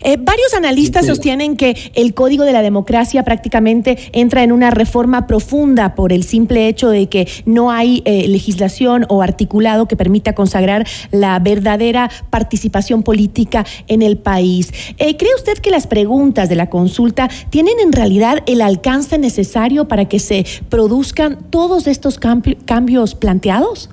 [0.02, 5.26] Eh, varios analistas sostienen que el Código de la Democracia prácticamente entra en una reforma
[5.26, 10.34] profunda por el simple hecho de que no hay eh, legislación o articulado que permita
[10.34, 14.72] consagrar la verdadera participación política en el país.
[14.98, 19.88] Eh, ¿Cree usted que las preguntas de la consulta tienen en realidad el alcance necesario
[19.88, 23.90] para que se produzcan todos estos cambios planteados?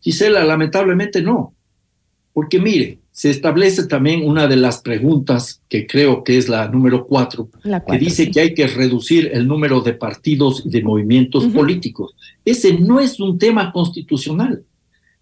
[0.00, 1.54] Gisela, lamentablemente no.
[2.32, 7.06] Porque mire, se establece también una de las preguntas, que creo que es la número
[7.06, 12.14] cuatro, que dice que hay que reducir el número de partidos y de movimientos políticos.
[12.42, 14.64] Ese no es un tema constitucional.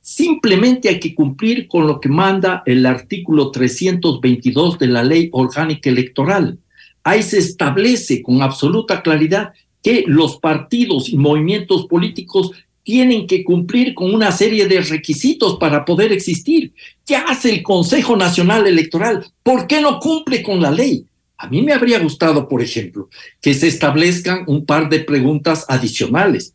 [0.01, 5.91] Simplemente hay que cumplir con lo que manda el artículo 322 de la Ley Orgánica
[5.91, 6.59] Electoral.
[7.03, 12.53] Ahí se establece con absoluta claridad que los partidos y movimientos políticos
[12.91, 16.73] tienen que cumplir con una serie de requisitos para poder existir.
[17.07, 19.25] ¿Qué hace el Consejo Nacional Electoral?
[19.45, 21.07] ¿Por qué no cumple con la ley?
[21.39, 23.09] A mí me habría gustado, por ejemplo,
[23.41, 26.55] que se establezcan un par de preguntas adicionales.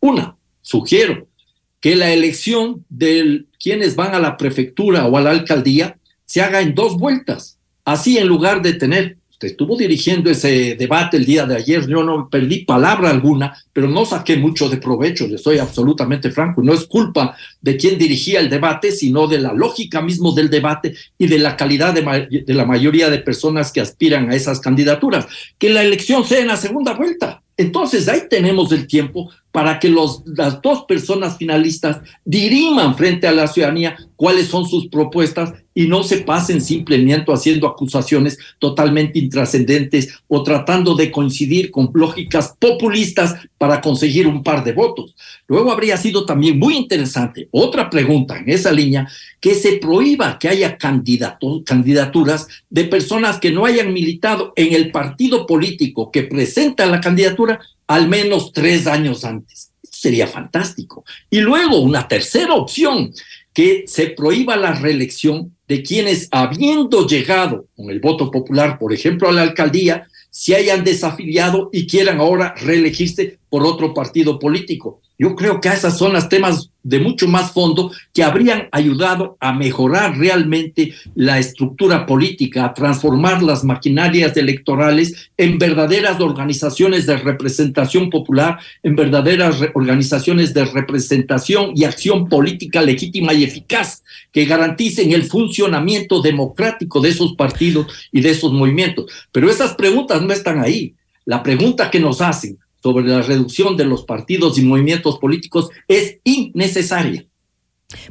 [0.00, 1.28] Una, sugiero
[1.80, 6.62] que la elección de quienes van a la prefectura o a la alcaldía se haga
[6.62, 7.58] en dos vueltas.
[7.84, 12.28] Así, en lugar de tener estuvo dirigiendo ese debate el día de ayer, yo no
[12.28, 16.86] perdí palabra alguna, pero no saqué mucho de provecho, le soy absolutamente franco, no es
[16.86, 21.38] culpa de quien dirigía el debate, sino de la lógica mismo del debate y de
[21.38, 25.26] la calidad de, de la mayoría de personas que aspiran a esas candidaturas.
[25.58, 27.42] Que la elección sea en la segunda vuelta.
[27.56, 33.32] Entonces ahí tenemos el tiempo para que los, las dos personas finalistas diriman frente a
[33.32, 40.20] la ciudadanía cuáles son sus propuestas y no se pasen simplemente haciendo acusaciones totalmente intrascendentes
[40.26, 45.14] o tratando de coincidir con lógicas populistas para conseguir un par de votos.
[45.46, 49.08] Luego habría sido también muy interesante otra pregunta en esa línea,
[49.40, 55.46] que se prohíba que haya candidaturas de personas que no hayan militado en el partido
[55.46, 59.72] político que presenta la candidatura al menos tres años antes.
[59.82, 61.04] Sería fantástico.
[61.28, 63.12] Y luego una tercera opción,
[63.52, 69.28] que se prohíba la reelección de quienes, habiendo llegado con el voto popular, por ejemplo,
[69.28, 75.00] a la alcaldía, se hayan desafiliado y quieran ahora reelegirse por otro partido político.
[75.20, 79.52] Yo creo que esas son los temas de mucho más fondo que habrían ayudado a
[79.52, 88.10] mejorar realmente la estructura política, a transformar las maquinarias electorales en verdaderas organizaciones de representación
[88.10, 95.24] popular, en verdaderas organizaciones de representación y acción política legítima y eficaz que garanticen el
[95.24, 99.06] funcionamiento democrático de esos partidos y de esos movimientos.
[99.32, 100.94] Pero esas preguntas no están ahí.
[101.24, 106.18] La pregunta que nos hacen, sobre la reducción de los partidos y movimientos políticos es
[106.24, 107.24] innecesaria.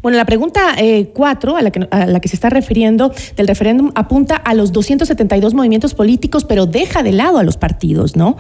[0.02, 3.48] Bueno, la pregunta eh, cuatro a, la que, a la que se está refiriendo del
[3.48, 8.38] referéndum apunta a los 272 movimientos políticos, pero deja de lado a los partidos, ¿no?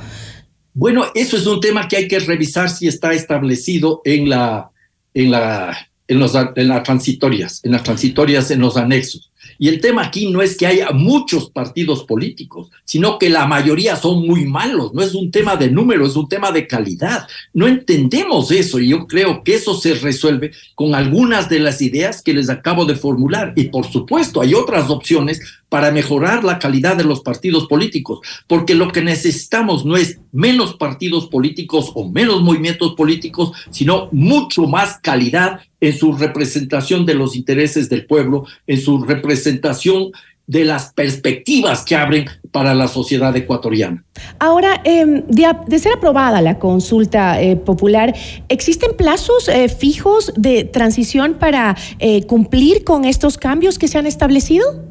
[0.73, 4.71] Bueno, eso es un tema que hay que revisar si está establecido en la,
[5.13, 9.31] en la, en los, en las transitorias, en las transitorias, en los anexos.
[9.57, 13.95] Y el tema aquí no es que haya muchos partidos políticos, sino que la mayoría
[13.95, 14.93] son muy malos.
[14.93, 17.27] No es un tema de número, es un tema de calidad.
[17.53, 22.21] No entendemos eso y yo creo que eso se resuelve con algunas de las ideas
[22.21, 23.53] que les acabo de formular.
[23.55, 28.73] Y por supuesto, hay otras opciones para mejorar la calidad de los partidos políticos, porque
[28.73, 34.99] lo que necesitamos no es menos partidos políticos o menos movimientos políticos, sino mucho más
[35.01, 40.11] calidad en su representación de los intereses del pueblo, en su representación
[40.47, 44.03] de las perspectivas que abren para la sociedad ecuatoriana.
[44.39, 48.15] Ahora, em, de, ser aprobada la consulta eh, popular,
[48.47, 54.07] ¿existen plazos eh, fijos de transición para eh, cumplir con estos cambios que se han
[54.07, 54.87] establecido?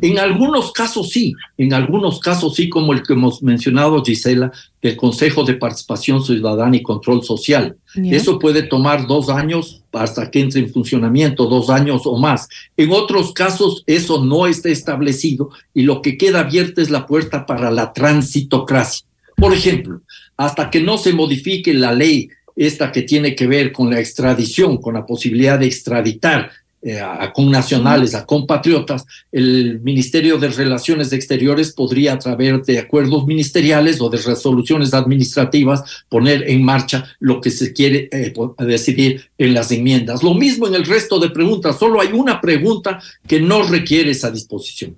[0.00, 4.96] En algunos casos sí, en algunos casos sí, como el que hemos mencionado, Gisela, del
[4.96, 7.76] Consejo de Participación Ciudadana y Control Social.
[7.94, 12.48] Eso puede tomar dos años hasta que entre en funcionamiento, dos años o más.
[12.76, 17.44] En otros casos eso no está establecido y lo que queda abierta es la puerta
[17.44, 19.04] para la transitocracia.
[19.36, 20.00] Por ejemplo,
[20.36, 24.78] hasta que no se modifique la ley esta que tiene que ver con la extradición,
[24.78, 31.12] con la posibilidad de extraditar eh, a, con nacionales, a compatriotas, el Ministerio de Relaciones
[31.12, 37.40] Exteriores podría a través de acuerdos ministeriales o de resoluciones administrativas poner en marcha lo
[37.40, 40.22] que se quiere eh, decidir en las enmiendas.
[40.22, 44.30] Lo mismo en el resto de preguntas, solo hay una pregunta que no requiere esa
[44.30, 44.96] disposición.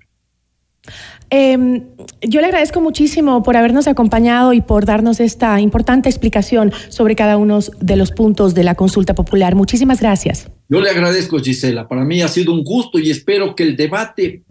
[1.31, 1.85] Em,
[2.21, 7.37] yo le agradezco muchísimo por habernos acompañado y por darnos esta importante explicación sobre cada
[7.37, 9.55] uno de los puntos de la consulta popular.
[9.55, 10.51] Muchísimas gracias.
[10.71, 11.85] Yo le agradezco, Gisela.
[11.85, 14.43] Para mí ha sido un gusto y espero que el debate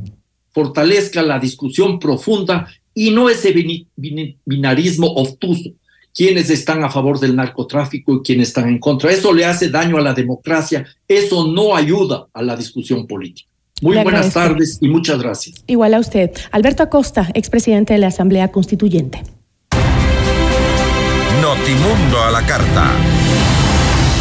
[0.50, 3.54] fortalezca la discusión profunda y no ese
[4.44, 5.70] binarismo obtuso.
[6.12, 9.10] Quienes están a favor del narcotráfico y quienes están en contra.
[9.10, 13.48] Eso le hace daño a la democracia, eso no ayuda a la discusión política.
[13.80, 15.64] Muy buenas tardes y muchas gracias.
[15.68, 16.32] Igual a usted.
[16.50, 19.22] Alberto Acosta, expresidente de la Asamblea Constituyente.
[21.40, 22.92] Notimundo a la carta.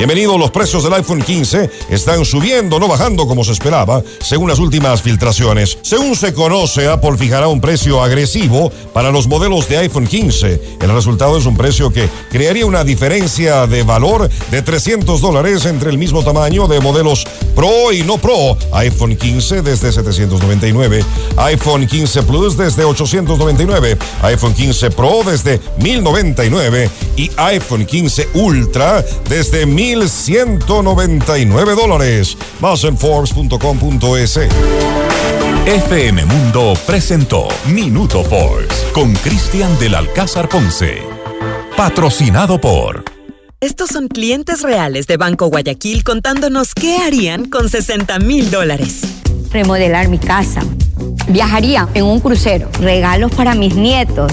[0.00, 4.58] Bienvenidos, los precios del iPhone 15 están subiendo, no bajando como se esperaba, según las
[4.58, 5.76] últimas filtraciones.
[5.82, 10.78] Según se conoce, Apple fijará un precio agresivo para los modelos de iPhone 15.
[10.80, 15.90] El resultado es un precio que crearía una diferencia de valor de 300 dólares entre
[15.90, 18.56] el mismo tamaño de modelos Pro y no Pro.
[18.72, 21.04] iPhone 15 desde 799,
[21.36, 26.88] iPhone 15 Plus desde 899, iPhone 15 Pro desde 1099
[27.18, 32.36] y iPhone 15 Ultra desde 1000 1.199 dólares.
[32.60, 34.40] Más en Forbes.com.es.
[35.66, 41.02] FM Mundo presentó Minuto Forbes con Cristian del Alcázar Ponce.
[41.76, 43.04] Patrocinado por.
[43.60, 49.02] Estos son clientes reales de Banco Guayaquil contándonos qué harían con 60 mil dólares.
[49.50, 50.62] Remodelar mi casa.
[51.28, 52.70] Viajaría en un crucero.
[52.80, 54.32] Regalos para mis nietos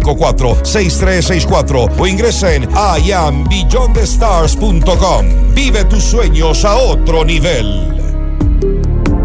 [0.01, 2.67] 6364 o ingresa en
[3.05, 5.53] iambeyondthestars.com.
[5.53, 8.01] Vive tus sueños a otro nivel.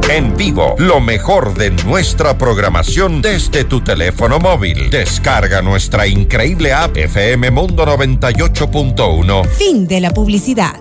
[0.09, 4.89] En vivo, lo mejor de nuestra programación desde tu teléfono móvil.
[4.89, 9.49] Descarga nuestra increíble app FM Mundo 98.1.
[9.49, 10.81] Fin de la publicidad.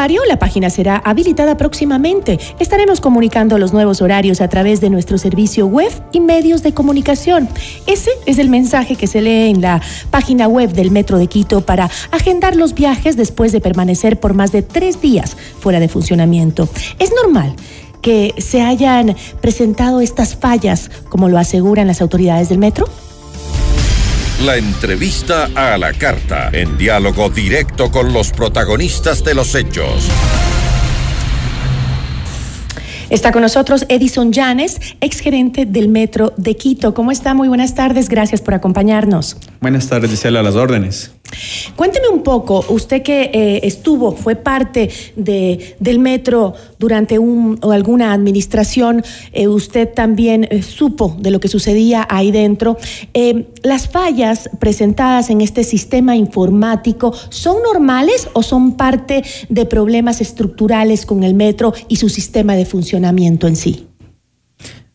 [0.00, 2.40] La página será habilitada próximamente.
[2.58, 7.50] Estaremos comunicando los nuevos horarios a través de nuestro servicio web y medios de comunicación.
[7.86, 11.60] Ese es el mensaje que se lee en la página web del Metro de Quito
[11.60, 16.66] para agendar los viajes después de permanecer por más de tres días fuera de funcionamiento.
[16.98, 17.54] Es normal
[18.00, 22.86] que se hayan presentado estas fallas, como lo aseguran las autoridades del metro?
[24.44, 30.08] La entrevista a la carta, en diálogo directo con los protagonistas de los hechos.
[33.10, 36.94] Está con nosotros Edison Llanes, exgerente del Metro de Quito.
[36.94, 37.34] ¿Cómo está?
[37.34, 39.36] Muy buenas tardes, gracias por acompañarnos.
[39.60, 41.12] Buenas tardes, Gisela, a las órdenes.
[41.76, 47.72] Cuénteme un poco, usted que eh, estuvo, fue parte de, del metro durante un, o
[47.72, 49.02] alguna administración,
[49.32, 52.76] eh, usted también eh, supo de lo que sucedía ahí dentro.
[53.62, 61.06] ¿Las fallas presentadas en este sistema informático son normales o son parte de problemas estructurales
[61.06, 63.86] con el metro y su sistema de funcionamiento en sí?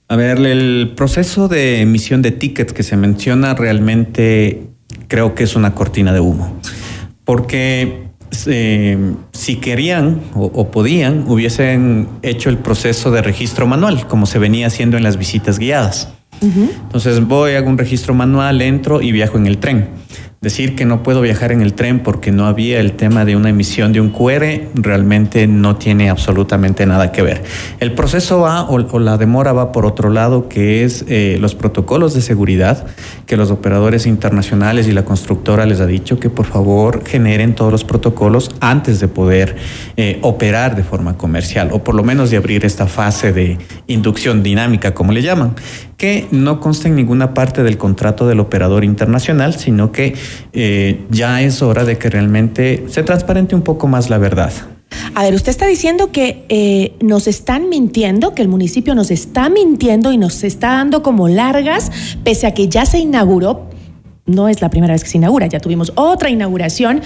[0.08, 4.75] A ver, el proceso de emisión de tickets que se menciona realmente
[5.08, 6.60] creo que es una cortina de humo.
[7.24, 8.06] Porque
[8.48, 14.68] eh, si querían o, podían, hubiesen hecho el proceso de registro manual, como se venía
[14.68, 16.10] haciendo en las visitas guiadas.
[16.42, 19.88] Entonces voy, hago un registro manual, entro y viajo en el tren.
[20.46, 23.50] Decir que no puedo viajar en el tren porque no había el tema de una
[23.50, 27.44] emisión de un QR realmente no tiene absolutamente nada que ver.
[27.80, 32.14] El proceso va o, la demora va por otro lado, que es eh, los protocolos
[32.14, 32.86] de seguridad
[33.26, 37.72] que los operadores internacionales y la constructora les ha dicho que por favor generen todos
[37.72, 39.56] los protocolos antes de poder
[39.98, 44.44] eh, operar de forma comercial o por lo menos de abrir esta fase de inducción
[44.44, 45.56] dinámica, como le llaman
[45.98, 50.16] que no consta en ninguna parte del contrato del operador internacional, sino que
[50.54, 54.52] eh, ya es hora de que realmente se transparente un poco más la verdad.
[55.14, 59.50] A ver, usted está diciendo que eh, nos están mintiendo, que el municipio nos está
[59.50, 61.92] mintiendo y nos está dando como largas,
[62.24, 63.70] pese a que ya se inauguró.
[64.26, 67.02] No es la primera vez que se inaugura, ya tuvimos otra inauguración.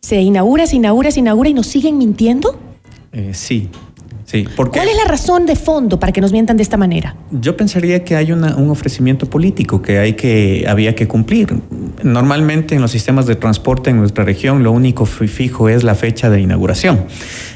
[0.00, 2.58] Se inaugura, se inaugura, se inaugura y nos siguen mintiendo.
[3.12, 3.68] Eh, sí,
[4.30, 7.14] ¿Cuál es la razón de fondo para que nos mientan de esta manera?
[7.30, 11.54] Yo pensaría que hay un ofrecimiento político que, hay que había que cumplir.
[12.02, 16.30] Normalmente en los sistemas de transporte en nuestra región lo único fijo es la fecha
[16.30, 17.04] de inauguración.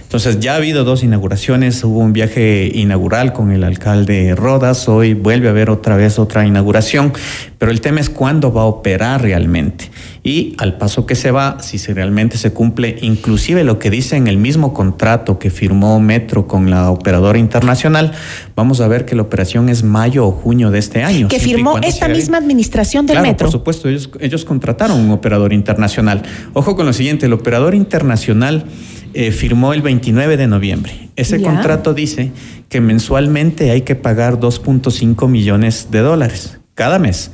[0.09, 5.12] Entonces ya ha habido dos inauguraciones, hubo un viaje inaugural con el alcalde Rodas, hoy
[5.12, 7.12] vuelve a haber otra vez otra inauguración,
[7.59, 9.90] pero el tema es cuándo va a operar realmente.
[10.24, 14.16] Y al paso que se va, si se realmente se cumple inclusive lo que dice
[14.16, 18.12] en el mismo contrato que firmó Metro con la operadora internacional,
[18.56, 21.28] vamos a ver que la operación es mayo o junio de este año.
[21.28, 23.44] Que firmó esta misma administración del claro, Metro.
[23.48, 26.22] Por supuesto, ellos, ellos contrataron un operador internacional.
[26.54, 28.64] Ojo con lo siguiente, el operador internacional
[29.14, 31.11] eh, firmó el 29 de noviembre.
[31.16, 32.32] Ese contrato dice
[32.68, 37.32] que mensualmente hay que pagar 2.5 millones de dólares cada mes,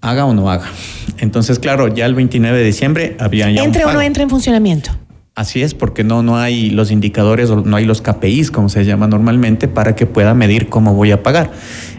[0.00, 0.66] haga o no haga.
[1.18, 4.90] Entonces, claro, ya el 29 de diciembre había ya ¿Entre o no entre en funcionamiento?
[5.36, 9.06] Así es, porque no, no hay los indicadores, no hay los KPIs, como se llama
[9.06, 11.52] normalmente, para que pueda medir cómo voy a pagar.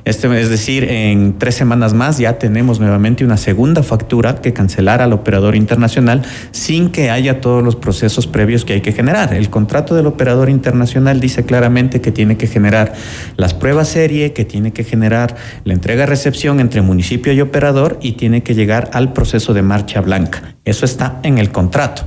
[0.04, 5.02] Este, es decir, en tres semanas más ya tenemos nuevamente una segunda factura que cancelar
[5.02, 9.34] al operador internacional sin que haya todos los procesos previos que hay que generar.
[9.34, 12.94] El contrato del operador internacional dice claramente que tiene que generar
[13.38, 18.44] las pruebas serie, que tiene que generar la entrega-recepción entre municipio y operador y tiene
[18.44, 20.56] que llegar al proceso de marcha blanca.
[20.66, 22.04] Eso está en el contrato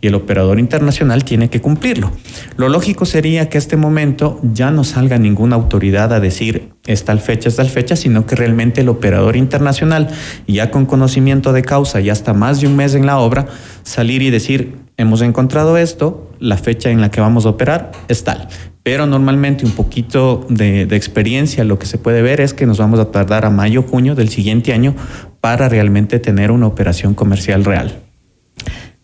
[0.00, 2.12] y el operador internacional tiene que cumplirlo.
[2.56, 7.04] Lo lógico sería que a este momento ya no salga ninguna autoridad a decir es
[7.04, 10.08] tal fecha, es tal fecha, sino que realmente el operador internacional,
[10.46, 13.46] ya con conocimiento de causa, ya hasta más de un mes en la obra,
[13.82, 18.24] salir y decir hemos encontrado esto, la fecha en la que vamos a operar es
[18.24, 18.48] tal.
[18.82, 22.78] Pero normalmente un poquito de, de experiencia lo que se puede ver es que nos
[22.78, 24.94] vamos a tardar a mayo, junio del siguiente año
[25.40, 28.07] para realmente tener una operación comercial real.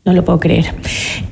[0.05, 0.67] No lo puedo creer.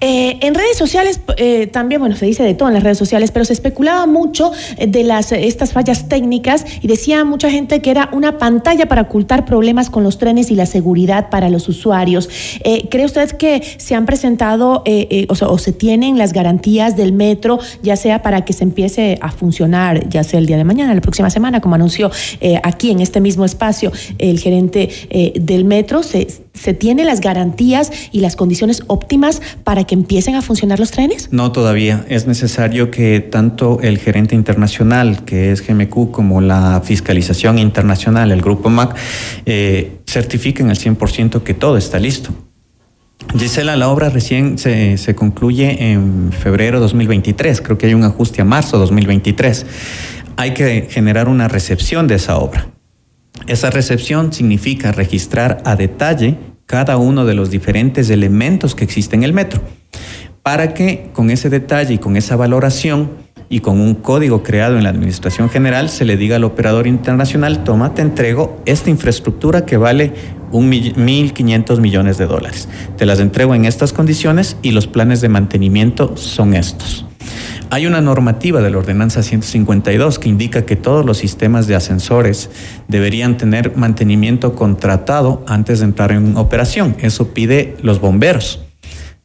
[0.00, 3.30] Eh, en redes sociales eh, también, bueno, se dice de todo en las redes sociales,
[3.30, 7.90] pero se especulaba mucho eh, de las, estas fallas técnicas y decía mucha gente que
[7.90, 12.30] era una pantalla para ocultar problemas con los trenes y la seguridad para los usuarios.
[12.90, 14.84] ¿Cree usted que se han presentado
[15.28, 20.08] o, se tienen las garantías del metro, ya sea para que se empiece a funcionar,
[20.08, 22.10] ya sea el día de mañana, la próxima semana, como anunció
[22.62, 24.88] aquí en este mismo espacio el gerente
[25.34, 26.02] del metro?
[26.02, 30.90] ¿Se, ¿Se tiene las garantías y las condiciones óptimas para que empiecen a funcionar los
[30.90, 31.28] trenes?
[31.32, 32.04] No, todavía.
[32.08, 38.42] Es necesario que tanto el gerente internacional, que es GMQ, como la fiscalización internacional, el
[38.42, 38.94] grupo MAC,
[39.46, 42.30] eh, certifiquen al 100% que todo está listo.
[43.36, 48.42] Gisela, la obra recién se, se concluye en febrero 2023, creo que hay un ajuste
[48.42, 49.66] a marzo 2023.
[50.36, 52.68] Hay que generar una recepción de esa obra.
[53.46, 59.24] Esa recepción significa registrar a detalle cada uno de los diferentes elementos que existen en
[59.24, 59.60] el metro,
[60.42, 63.10] para que con ese detalle y con esa valoración
[63.48, 67.64] y con un código creado en la Administración General se le diga al operador internacional,
[67.64, 70.14] toma, te entrego esta infraestructura que vale
[70.52, 72.68] un 1.500 millones de dólares.
[72.96, 77.04] Te las entrego en estas condiciones y los planes de mantenimiento son estos.
[77.72, 82.50] Hay una normativa de la Ordenanza 152 que indica que todos los sistemas de ascensores
[82.86, 86.94] deberían tener mantenimiento contratado antes de entrar en operación.
[87.00, 88.60] Eso pide los bomberos.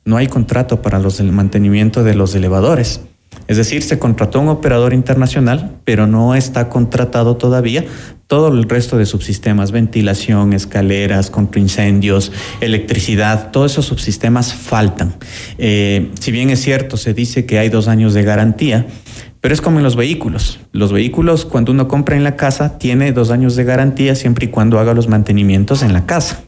[0.05, 3.01] No hay contrato para los el mantenimiento de los elevadores.
[3.47, 7.85] Es decir, se contrató un operador internacional, pero no está contratado todavía
[8.27, 15.15] todo el resto de subsistemas, ventilación, escaleras, contraincendios, electricidad, todos esos subsistemas faltan.
[15.57, 18.85] Eh, si bien es cierto, se dice que hay dos años de garantía,
[19.39, 20.59] pero es como en los vehículos.
[20.73, 24.49] Los vehículos, cuando uno compra en la casa, tiene dos años de garantía siempre y
[24.49, 26.46] cuando haga los mantenimientos en la casa.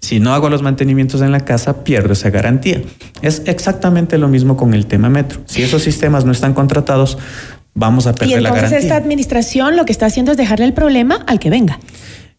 [0.00, 2.82] Si no hago los mantenimientos en la casa, pierdo esa garantía.
[3.22, 5.40] Es exactamente lo mismo con el tema metro.
[5.46, 7.18] Si esos sistemas no están contratados,
[7.74, 8.66] vamos a perder la garantía.
[8.68, 11.78] Entonces esta administración lo que está haciendo es dejarle el problema al que venga.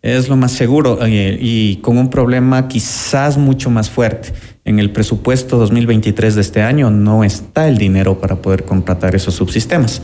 [0.01, 4.31] Es lo más seguro eh, y con un problema quizás mucho más fuerte.
[4.63, 9.33] En el presupuesto 2023 de este año no está el dinero para poder contratar esos
[9.33, 10.01] subsistemas.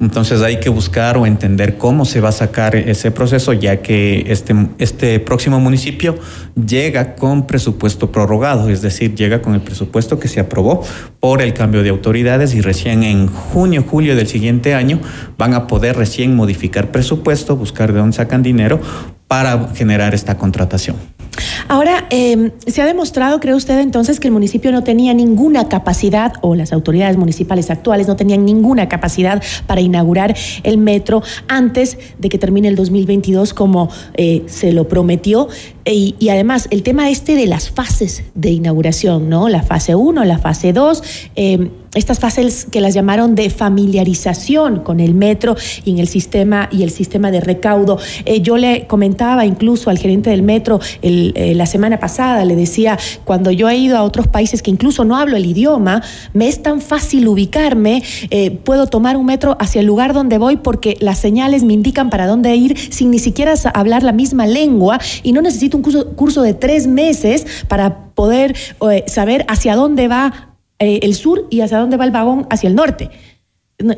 [0.00, 4.24] Entonces hay que buscar o entender cómo se va a sacar ese proceso, ya que
[4.28, 6.16] este, este próximo municipio
[6.54, 10.84] llega con presupuesto prorrogado, es decir, llega con el presupuesto que se aprobó
[11.20, 15.00] por el cambio de autoridades y recién en junio, julio del siguiente año
[15.38, 18.80] van a poder recién modificar presupuesto, buscar de dónde sacan dinero
[19.28, 20.96] para generar esta contratación.
[21.68, 26.34] Ahora, eh, se ha demostrado, cree usted entonces, que el municipio no tenía ninguna capacidad,
[26.40, 32.28] o las autoridades municipales actuales no tenían ninguna capacidad para inaugurar el metro antes de
[32.28, 35.48] que termine el 2022 como eh, se lo prometió.
[35.86, 39.48] Y, además, el tema este de las fases de inauguración, ¿no?
[39.48, 41.02] La fase 1, la fase 2.
[41.36, 46.68] Eh, estas fases que las llamaron de familiarización con el metro y en el sistema
[46.70, 47.98] y el sistema de recaudo.
[48.24, 52.98] Eh, yo le comentaba incluso al gerente del metro eh, la semana pasada, le decía,
[53.24, 56.62] cuando yo he ido a otros países que incluso no hablo el idioma, me es
[56.62, 61.18] tan fácil ubicarme, eh, puedo tomar un metro hacia el lugar donde voy porque las
[61.18, 65.42] señales me indican para dónde ir sin ni siquiera hablar la misma lengua y no
[65.42, 68.54] necesito un curso, curso de tres meses para poder
[69.06, 70.53] saber hacia dónde va
[70.84, 73.10] eh, el sur y hacia dónde va el vagón hacia el norte.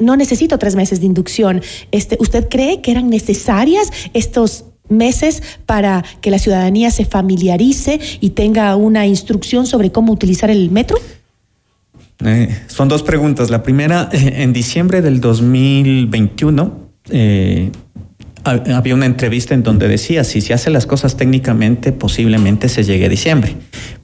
[0.01, 1.61] No, necesito tres meses de inducción.
[1.93, 8.31] Este, ¿Usted cree que eran necesarias estos meses para que la ciudadanía se familiarice y
[8.31, 10.97] tenga una instrucción sobre cómo utilizar el metro?
[12.25, 13.51] Eh, son dos preguntas.
[13.51, 16.87] La primera, eh, en diciembre del 2021,
[18.47, 23.07] había una entrevista en donde decía, si se hace las cosas técnicamente, posiblemente se llegue
[23.07, 23.55] a diciembre.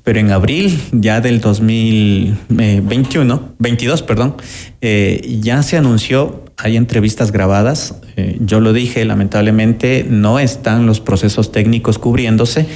[0.02, 4.36] Pero en abril ya del 2021, 22, perdón,
[4.80, 11.00] eh, ya se anunció, hay entrevistas grabadas, eh, yo lo dije, lamentablemente no están los
[11.00, 12.66] procesos técnicos cubriéndose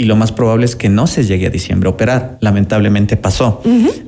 [0.00, 2.38] y lo más probable es que no se llegue a diciembre a operar.
[2.40, 3.60] Lamentablemente pasó.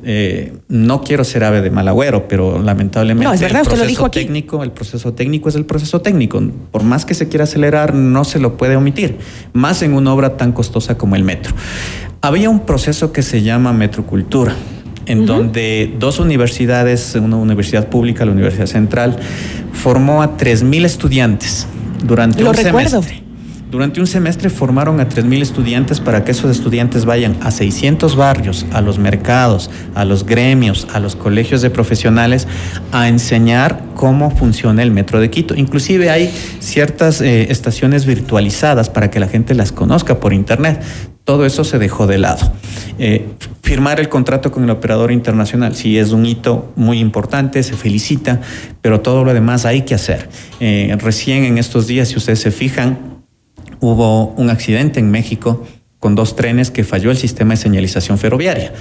[0.05, 5.13] Eh, no quiero ser ave de mal agüero, pero lamentablemente el proceso técnico, el proceso
[5.13, 6.41] técnico es el proceso técnico.
[6.71, 9.19] Por más que se quiera acelerar, no se lo puede omitir,
[9.53, 11.55] más en una obra tan costosa como el metro.
[12.21, 14.55] Había un proceso que se llama Metrocultura
[15.07, 19.17] en donde dos universidades, una universidad pública, la Universidad Central,
[19.73, 21.67] formó a 3.000 estudiantes
[22.05, 23.03] durante Lo un recuerdo.
[23.03, 23.30] semestre.
[23.71, 28.67] Durante un semestre formaron a 3.000 estudiantes para que esos estudiantes vayan a 600 barrios,
[28.73, 32.49] a los mercados, a los gremios, a los colegios de profesionales
[32.91, 35.55] a enseñar cómo funciona el metro de Quito.
[35.55, 40.83] Inclusive hay ciertas eh, estaciones virtualizadas para que la gente las conozca por internet.
[41.23, 42.53] Todo eso se dejó de lado.
[42.99, 43.29] Eh,
[43.63, 48.41] firmar el contrato con el operador internacional, sí es un hito muy importante, se felicita,
[48.83, 50.29] pero todo lo demás hay que hacer.
[50.59, 53.20] Eh, recién en estos días, si ustedes se fijan,
[53.81, 55.65] hubo un accidente en México
[55.99, 58.73] con dos trenes que falló el sistema de señalización ferroviaria.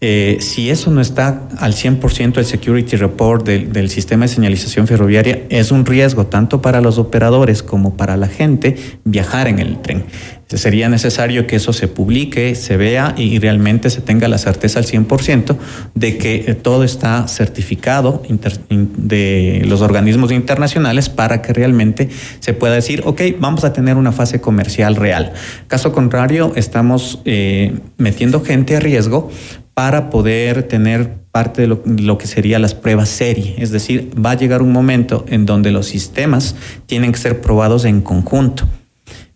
[0.00, 4.86] Eh, si eso no está al 100% el security report del, del, sistema de señalización
[4.86, 9.80] ferroviaria, es un riesgo tanto para los operadores como para la gente viajar en el
[9.80, 10.04] tren.
[10.48, 14.84] Sería necesario que eso se publique, se vea y realmente se tenga la certeza al
[14.84, 15.56] 100%
[15.94, 18.22] de que eh, todo está certificado
[18.68, 24.12] de los organismos internacionales para que realmente se pueda decir, ok, vamos a tener una
[24.12, 25.32] fase comercial real.
[25.66, 29.30] Caso contrario, estamos eh, metiendo gente a riesgo
[29.74, 33.56] para poder tener parte de lo, que sería las pruebas serie.
[33.58, 36.54] Es decir, va a llegar un momento en donde los sistemas
[36.86, 38.66] tienen que ser probados en conjunto.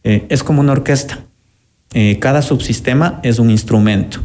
[0.05, 1.27] Eh, es como una orquesta.
[1.93, 4.21] eh, cada subsistema es un instrumento.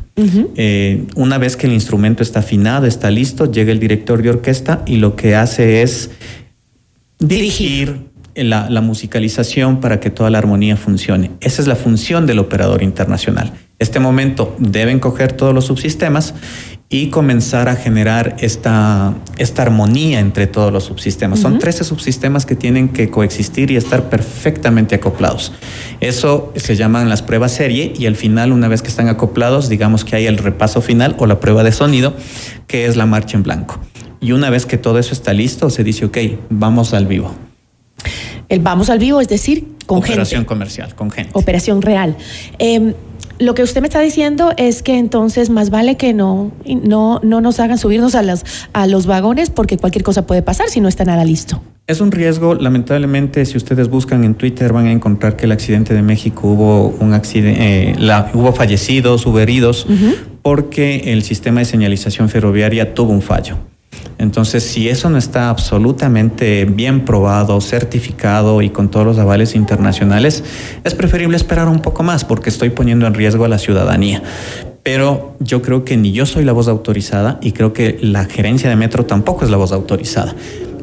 [0.55, 4.83] Eh, una vez que el instrumento está afinado, está listo, llega el director de orquesta
[4.85, 6.11] y lo que hace es
[7.17, 8.01] dirigir
[8.35, 11.31] la, la, musicalización para que toda la armonía funcione.
[11.41, 13.51] Esa es la función del operador internacional.
[13.79, 16.35] Este momento deben coger todos los subsistemas
[16.87, 21.39] y comenzar a generar esta, esta armonía entre todos los subsistemas.
[21.39, 25.51] Son 13 subsistemas que tienen que coexistir y estar perfectamente acoplados.
[25.99, 30.05] Eso se llaman las pruebas serie y al final, una vez que están acoplados, digamos
[30.05, 32.13] que hay el repaso final o la prueba de sonido,
[32.67, 33.79] que es la marcha en blanco.
[34.21, 36.17] Y una vez que todo eso está listo, se dice, ok,
[36.49, 37.33] vamos al vivo.
[38.47, 41.31] El vamos al vivo, es decir, con Operación comercial, con gente.
[41.33, 42.15] Operación real.
[42.59, 42.93] Eh,
[43.39, 47.41] lo que usted me está diciendo es que entonces más vale que no, no, no
[47.41, 50.87] nos hagan subirnos a, las, a los vagones porque cualquier cosa puede pasar si no
[50.87, 51.61] está nada listo.
[51.87, 55.93] Es un riesgo, lamentablemente, si ustedes buscan en Twitter van a encontrar que el accidente
[55.93, 59.85] de México hubo un accidente, eh, la, hubo fallecidos, hubo heridos,
[60.41, 63.57] porque el sistema de señalización ferroviaria tuvo un fallo.
[64.17, 70.43] Entonces, si eso no está absolutamente bien probado, certificado y con todos los avales internacionales,
[70.83, 74.23] es preferible esperar un poco más porque estoy poniendo en riesgo a la ciudadanía.
[74.83, 78.69] Pero yo creo que ni yo soy la voz autorizada y creo que la gerencia
[78.69, 80.35] de Metro tampoco es la voz autorizada.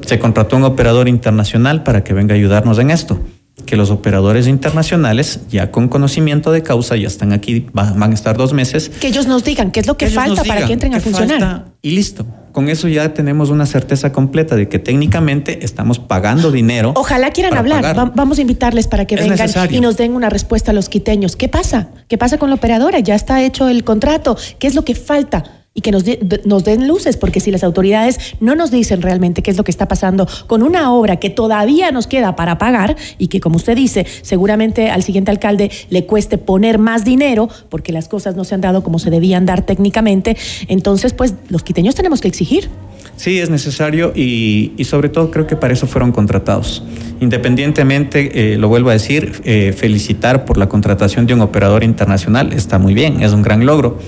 [0.06, 3.20] Se contrató un operador internacional para que venga a ayudarnos en esto
[3.66, 8.36] que los operadores internacionales, ya con conocimiento de causa, ya están aquí, van a estar
[8.36, 8.88] dos meses.
[8.88, 11.66] Que ellos nos digan qué es lo que, falta para que entren a funcionar.
[11.80, 12.26] y listo.
[12.52, 16.92] Con eso ya tenemos una certeza completa de que técnicamente estamos pagando dinero.
[16.96, 18.12] Ojalá quieran hablar.
[18.14, 21.34] vamos a invitarles para que vengan y nos den una respuesta a los quiteños.
[21.36, 21.88] ¿Qué pasa?
[22.08, 23.00] ¿Qué pasa con la operadora?
[23.00, 24.36] Ya está hecho el contrato.
[24.58, 25.61] ¿Qué es lo que falta?
[25.74, 26.04] Y que nos,
[26.44, 29.70] nos den luces, porque si las autoridades no nos dicen realmente qué es lo que
[29.70, 33.74] está pasando con una obra que todavía nos queda para pagar y que, como usted
[33.74, 38.54] dice, seguramente al siguiente alcalde le cueste poner más dinero porque las cosas no se
[38.54, 40.36] han dado como se debían dar técnicamente,
[40.68, 42.68] entonces pues los quiteños tenemos que exigir.
[43.16, 46.82] Sí, es necesario y, sobre todo creo que para eso fueron contratados.
[47.20, 52.52] Independientemente, eh, lo vuelvo a decir, eh, felicitar por la contratación de un operador internacional
[52.52, 53.98] está muy bien, es un gran logro.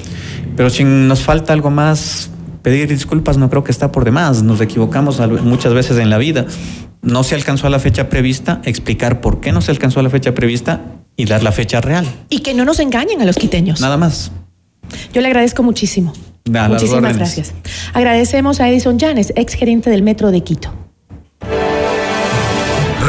[0.57, 2.31] Pero si nos falta algo más,
[2.63, 4.43] pedir disculpas no creo que está por demás.
[4.43, 6.47] Nos equivocamos muchas veces en la vida.
[7.03, 10.11] No se alcanzó a la fecha prevista, explicar por qué no se alcanzó a la
[10.11, 10.81] fecha prevista
[11.17, 12.07] y dar la fecha real.
[12.31, 13.81] Y que no nos engañen a los quiteños.
[13.81, 14.33] Nada más.
[15.13, 16.13] Yo le agradezco muchísimo.
[16.47, 17.55] Muchísimas gracias.
[17.95, 20.73] Agradecemos a Edison Llanes, ex gerente del Metro de Quito.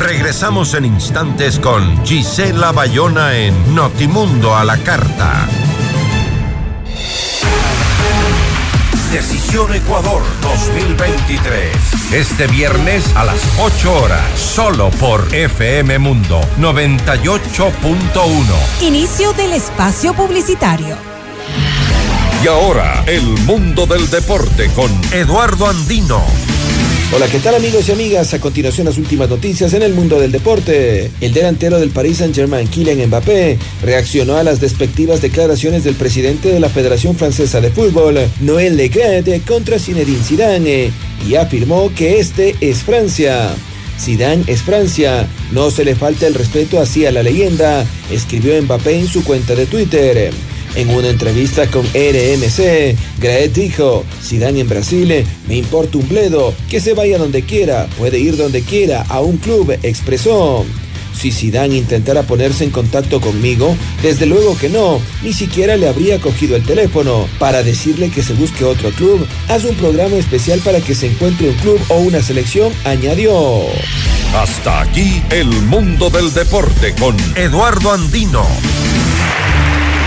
[0.07, 5.47] Regresamos en instantes con Gisela Bayona en Notimundo a la Carta.
[9.55, 12.11] Ecuador 2023.
[12.11, 18.81] Este viernes a las 8 horas, solo por FM Mundo 98.1.
[18.81, 20.97] Inicio del espacio publicitario.
[22.43, 26.21] Y ahora, el mundo del deporte con Eduardo Andino.
[27.13, 28.33] Hola, ¿qué tal amigos y amigas?
[28.33, 31.11] A continuación las últimas noticias en el mundo del deporte.
[31.21, 36.59] El delantero del Paris Saint-Germain, Kylian Mbappé, reaccionó a las despectivas declaraciones del presidente de
[36.59, 40.91] la Federación Francesa de Fútbol, Noël Legrand, contra Zinedine Zidane,
[41.29, 43.55] y afirmó que este es Francia.
[43.99, 48.99] Zidane es Francia, no se le falta el respeto así a la leyenda, escribió Mbappé
[48.99, 50.33] en su cuenta de Twitter.
[50.75, 56.81] En una entrevista con RMC, Graet dijo, Zidane en Brasil, me importa un bledo, que
[56.81, 60.65] se vaya donde quiera, puede ir donde quiera, a un club, expresó.
[61.17, 63.73] Si Zidane intentara ponerse en contacto conmigo,
[64.03, 68.33] desde luego que no, ni siquiera le habría cogido el teléfono para decirle que se
[68.33, 69.25] busque otro club.
[69.47, 73.61] Haz un programa especial para que se encuentre un club o una selección, añadió.
[74.35, 78.45] Hasta aquí el mundo del deporte con Eduardo Andino.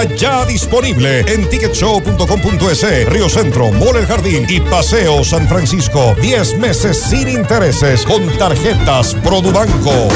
[0.00, 6.16] Ya disponible en ticketshow.com.es, Río Centro, Mall El Jardín y Paseo San Francisco.
[6.20, 10.08] 10 meses sin intereses con tarjetas Produbanco.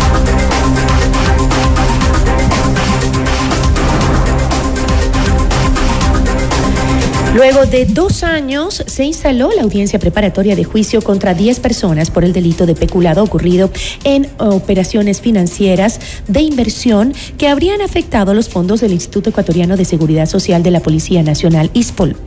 [7.33, 12.25] Luego de dos años se instaló la audiencia preparatoria de juicio contra 10 personas por
[12.25, 13.71] el delito de peculado ocurrido
[14.03, 20.25] en operaciones financieras de inversión que habrían afectado los fondos del Instituto Ecuatoriano de Seguridad
[20.25, 22.17] Social de la Policía Nacional, ISPOL.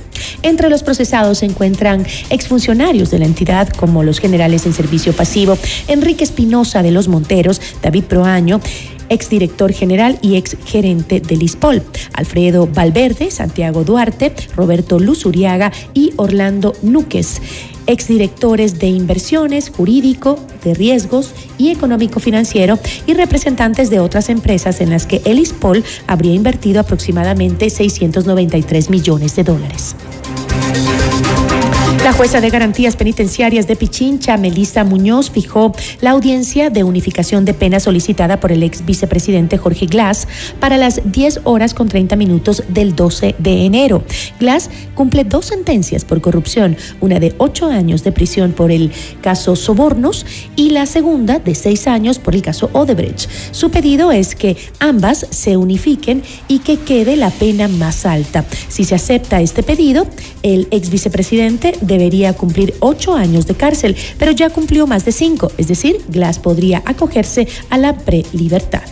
[0.42, 5.59] Entre los procesados se encuentran exfuncionarios de la entidad como los generales en servicio pasivo,
[5.86, 8.61] Enrique Espinosa de los Monteros, David Proaño,
[9.09, 11.82] exdirector general y ex gerente del ISPOL,
[12.12, 17.40] Alfredo Valverde, Santiago Duarte, Roberto Luzuriaga y Orlando Núquez
[17.86, 25.07] exdirectores de inversiones, jurídico, de riesgos y económico-financiero y representantes de otras empresas en las
[25.07, 29.94] que el ISPOL habría invertido aproximadamente 693 millones de dólares.
[32.05, 37.55] La jueza de garantías penitenciarias de Pichincha, Melissa Muñoz, fijó la audiencia de unificación de
[37.55, 40.28] pena solicitada por el ex vicepresidente Jorge Glass
[40.61, 44.05] para las 10 horas con 30 minutos del 12 de enero.
[44.38, 48.92] Glass cumple dos sentencias por corrupción, una de ocho años de prisión por el
[49.22, 50.26] caso Sobornos
[50.57, 53.30] y la segunda de seis años por el caso Odebrecht.
[53.50, 58.44] Su pedido es que ambas se unifiquen y que quede la pena más alta.
[58.68, 60.07] Si se acepta este pedido,
[60.42, 65.51] el ex vicepresidente debería cumplir ocho años de cárcel, pero ya cumplió más de cinco,
[65.59, 68.82] es decir, Glass podría acogerse a la prelibertad.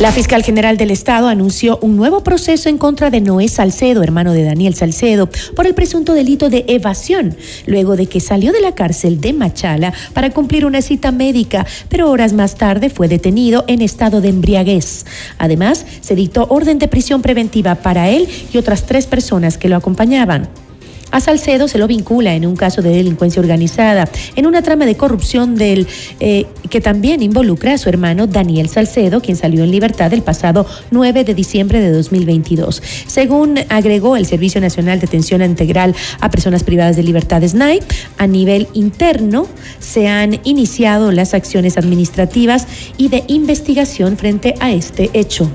[0.00, 4.34] La fiscal general del Estado anunció un nuevo proceso en contra de Noé Salcedo, hermano
[4.34, 8.74] de Daniel Salcedo, por el presunto delito de evasión, luego de que salió de la
[8.74, 13.80] cárcel de Machala para cumplir una cita médica, pero horas más tarde fue detenido en
[13.80, 15.06] estado de embriaguez.
[15.38, 19.76] Además, se dictó orden de prisión preventiva para él y otras tres personas que lo
[19.76, 20.65] acompañaban.
[21.10, 24.96] A Salcedo se lo vincula en un caso de delincuencia organizada, en una trama de
[24.96, 25.86] corrupción del
[26.20, 30.66] eh, que también involucra a su hermano Daniel Salcedo, quien salió en libertad el pasado
[30.90, 32.82] 9 de diciembre de 2022.
[33.06, 37.80] Según agregó el Servicio Nacional de Atención Integral a Personas Privadas de Libertad SNAI,
[38.18, 39.46] a nivel interno
[39.78, 45.50] se han iniciado las acciones administrativas y de investigación frente a este hecho.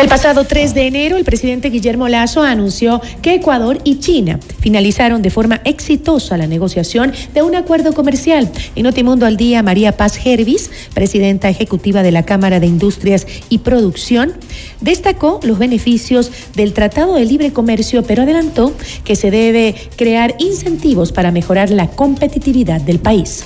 [0.00, 5.20] El pasado 3 de enero, el presidente Guillermo Lazo anunció que Ecuador y China finalizaron
[5.20, 8.50] de forma exitosa la negociación de un acuerdo comercial.
[8.76, 13.58] En Notimundo al Día, María Paz Gervis, presidenta ejecutiva de la Cámara de Industrias y
[13.58, 14.32] Producción,
[14.80, 18.72] destacó los beneficios del Tratado de Libre Comercio, pero adelantó
[19.04, 23.44] que se debe crear incentivos para mejorar la competitividad del país.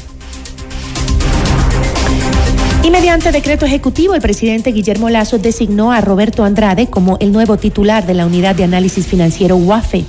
[2.85, 7.57] Y mediante decreto ejecutivo, el presidente Guillermo Lazo designó a Roberto Andrade como el nuevo
[7.57, 10.05] titular de la Unidad de Análisis Financiero UAFE.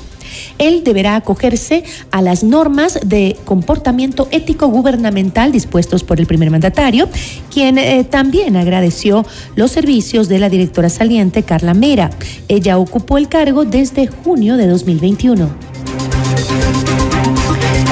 [0.58, 7.08] Él deberá acogerse a las normas de comportamiento ético gubernamental dispuestos por el primer mandatario,
[7.50, 12.10] quien eh, también agradeció los servicios de la directora saliente Carla Mera.
[12.50, 15.50] Ella ocupó el cargo desde junio de 2021.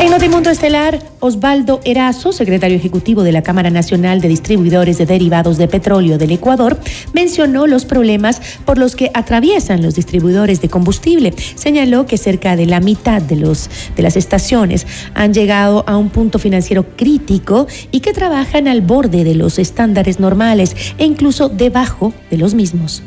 [0.03, 5.57] En Notimundo Estelar, Osvaldo Erazo, secretario ejecutivo de la Cámara Nacional de Distribuidores de Derivados
[5.57, 6.77] de Petróleo del Ecuador,
[7.13, 11.33] mencionó los problemas por los que atraviesan los distribuidores de combustible.
[11.55, 16.09] Señaló que cerca de la mitad de, los, de las estaciones han llegado a un
[16.09, 22.13] punto financiero crítico y que trabajan al borde de los estándares normales e incluso debajo
[22.29, 23.03] de los mismos.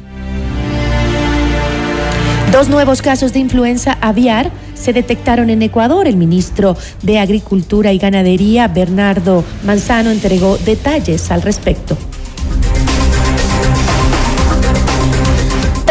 [2.57, 6.07] Dos nuevos casos de influenza aviar se detectaron en Ecuador.
[6.07, 11.99] El ministro de Agricultura y Ganadería, Bernardo Manzano, entregó detalles al respecto.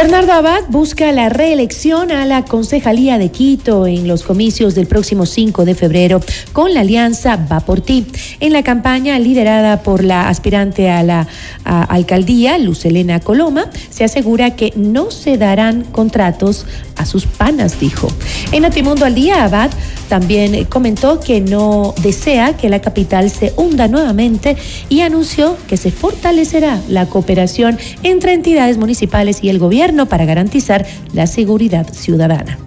[0.05, 5.25] Bernardo Abad busca la reelección a la Concejalía de Quito en los comicios del próximo
[5.25, 6.21] 5 de febrero
[6.53, 8.05] con la alianza Va por ti.
[8.39, 11.27] En la campaña liderada por la aspirante a la
[11.63, 18.07] alcaldía, Lucelena Coloma, se asegura que no se darán contratos a sus panas, dijo.
[18.51, 19.71] En Notimundo al Día, Abad
[20.07, 24.55] también comentó que no desea que la capital se hunda nuevamente
[24.87, 30.85] y anunció que se fortalecerá la cooperación entre entidades municipales y el gobierno para garantizar
[31.13, 32.57] la seguridad ciudadana.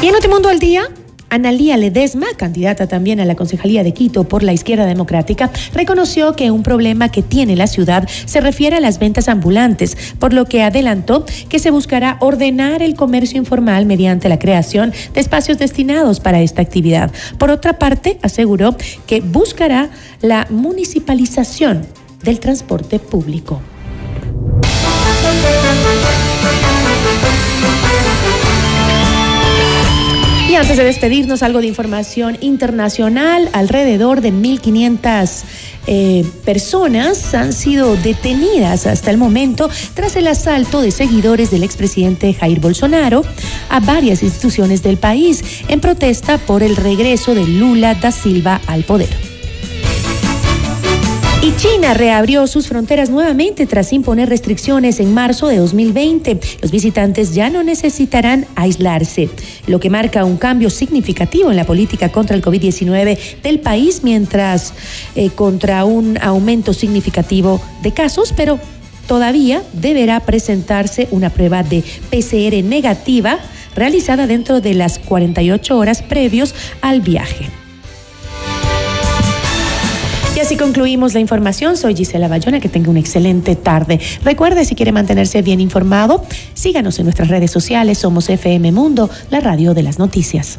[0.00, 0.88] Y en Notimundo al Día,
[1.34, 6.52] Analía Ledesma, candidata también a la Concejalía de Quito por la Izquierda Democrática, reconoció que
[6.52, 10.62] un problema que tiene la ciudad se refiere a las ventas ambulantes, por lo que
[10.62, 16.40] adelantó que se buscará ordenar el comercio informal mediante la creación de espacios destinados para
[16.40, 17.10] esta actividad.
[17.36, 18.76] Por otra parte, aseguró
[19.08, 19.90] que buscará
[20.20, 21.84] la municipalización
[22.22, 23.60] del transporte público.
[30.54, 33.50] Y antes de despedirnos, algo de información internacional.
[33.54, 35.42] Alrededor de 1.500
[35.88, 42.34] eh, personas han sido detenidas hasta el momento tras el asalto de seguidores del expresidente
[42.34, 43.24] Jair Bolsonaro
[43.68, 48.84] a varias instituciones del país en protesta por el regreso de Lula da Silva al
[48.84, 49.33] poder.
[51.44, 56.40] Y China reabrió sus fronteras nuevamente tras imponer restricciones en marzo de 2020.
[56.62, 59.28] Los visitantes ya no necesitarán aislarse,
[59.66, 64.72] lo que marca un cambio significativo en la política contra el COVID-19 del país, mientras
[65.16, 68.58] eh, contra un aumento significativo de casos, pero
[69.06, 73.38] todavía deberá presentarse una prueba de PCR negativa
[73.76, 77.63] realizada dentro de las 48 horas previos al viaje.
[80.36, 81.76] Y así concluimos la información.
[81.76, 82.58] Soy Gisela Bayona.
[82.58, 84.00] Que tenga una excelente tarde.
[84.24, 86.24] Recuerde, si quiere mantenerse bien informado,
[86.54, 87.98] síganos en nuestras redes sociales.
[87.98, 90.58] Somos FM Mundo, la radio de las noticias.